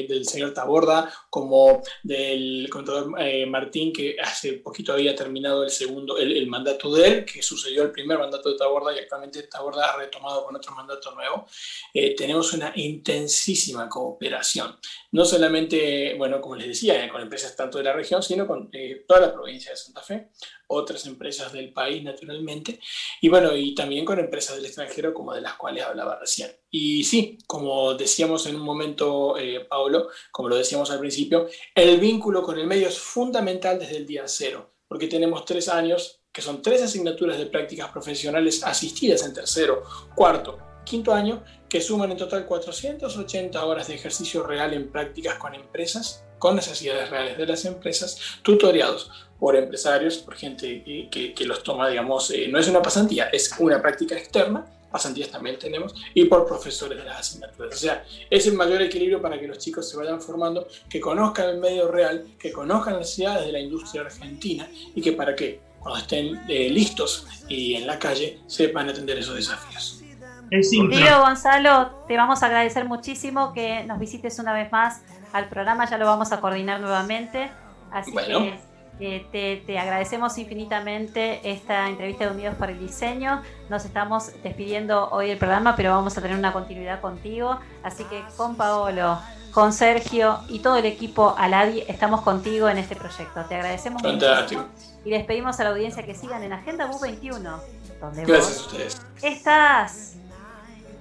[0.07, 6.17] del señor Taborda, como del contador eh, Martín, que hace poquito había terminado el segundo,
[6.17, 9.97] el, mandato de él, que sucedió el primer mandato de Taborda y actualmente Taborda ha
[9.97, 11.47] retomado con otro mandato nuevo,
[11.93, 14.77] eh, tenemos una intensísima cooperación.
[15.11, 18.69] No solamente, bueno, como les decía, eh, con empresas tanto de la región, sino con
[18.71, 20.29] eh, toda la provincia de Santa Fe,
[20.67, 22.79] otras empresas del país, naturalmente,
[23.21, 26.51] y bueno, y también con empresas del extranjero, como de las cuales hablaba recién.
[26.69, 31.99] Y sí, como decíamos en un momento, eh, Paulo, como lo decíamos al principio, el
[31.99, 36.41] vínculo con el medio es fundamental desde el día cero, porque tenemos tres años, que
[36.41, 39.83] son tres asignaturas de prácticas profesionales asistidas en tercero,
[40.15, 45.53] cuarto, quinto año, que suman en total 480 horas de ejercicio real en prácticas con
[45.55, 49.09] empresas, con necesidades reales de las empresas, tutoriados
[49.39, 53.25] por empresarios, por gente que, que- que los toma, digamos, eh, no es una pasantía,
[53.25, 57.75] es una práctica externa, pasantías también tenemos, y por profesores de las asignaturas.
[57.75, 61.49] O sea, es el mayor equilibrio para que los chicos se vayan formando, que conozcan
[61.49, 65.59] el medio real, que conozcan las necesidades de la industria argentina y que para que
[65.79, 70.01] cuando estén eh, listos y en la calle sepan atender esos desafíos.
[70.49, 70.71] Es
[71.19, 75.01] Gonzalo, te vamos a agradecer muchísimo que nos visites una vez más
[75.33, 77.51] al programa, ya lo vamos a coordinar nuevamente.
[77.91, 78.43] Así Bueno.
[78.43, 78.59] que
[78.99, 83.41] eh, te, te agradecemos infinitamente esta entrevista de Unidos por el Diseño.
[83.69, 87.59] Nos estamos despidiendo hoy del programa, pero vamos a tener una continuidad contigo.
[87.83, 89.19] Así que con Paolo,
[89.51, 93.45] con Sergio y todo el equipo Aladi estamos contigo en este proyecto.
[93.45, 94.63] Te agradecemos Fantástico.
[94.63, 97.59] muchísimo y les pedimos a la audiencia que sigan en Agenda Bu 21,
[98.01, 99.01] donde Gracias a ustedes.
[99.21, 100.16] estás.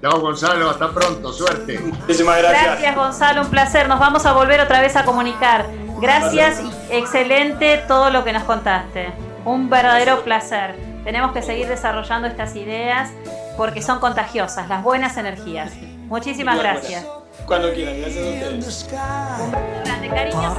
[0.03, 0.71] Chao, Gonzalo.
[0.71, 1.33] Hasta pronto.
[1.33, 1.79] Suerte.
[1.79, 2.65] Muchísimas gracias.
[2.65, 3.89] Gracias Gonzalo, un placer.
[3.89, 5.67] Nos vamos a volver otra vez a comunicar.
[6.01, 9.13] Gracias y excelente todo lo que nos contaste.
[9.45, 10.75] Un verdadero placer.
[11.05, 13.11] Tenemos que seguir desarrollando estas ideas
[13.57, 15.73] porque son contagiosas, las buenas energías.
[16.09, 17.07] Muchísimas gracias.
[17.47, 18.87] Cuando quieran, gracias a ustedes.
[19.85, 20.59] Grande, cariños.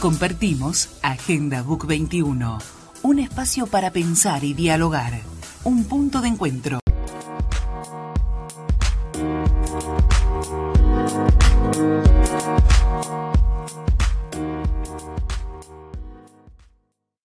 [0.00, 2.58] Compartimos Agenda Book 21,
[3.02, 5.22] un espacio para pensar y dialogar,
[5.64, 6.78] un punto de encuentro.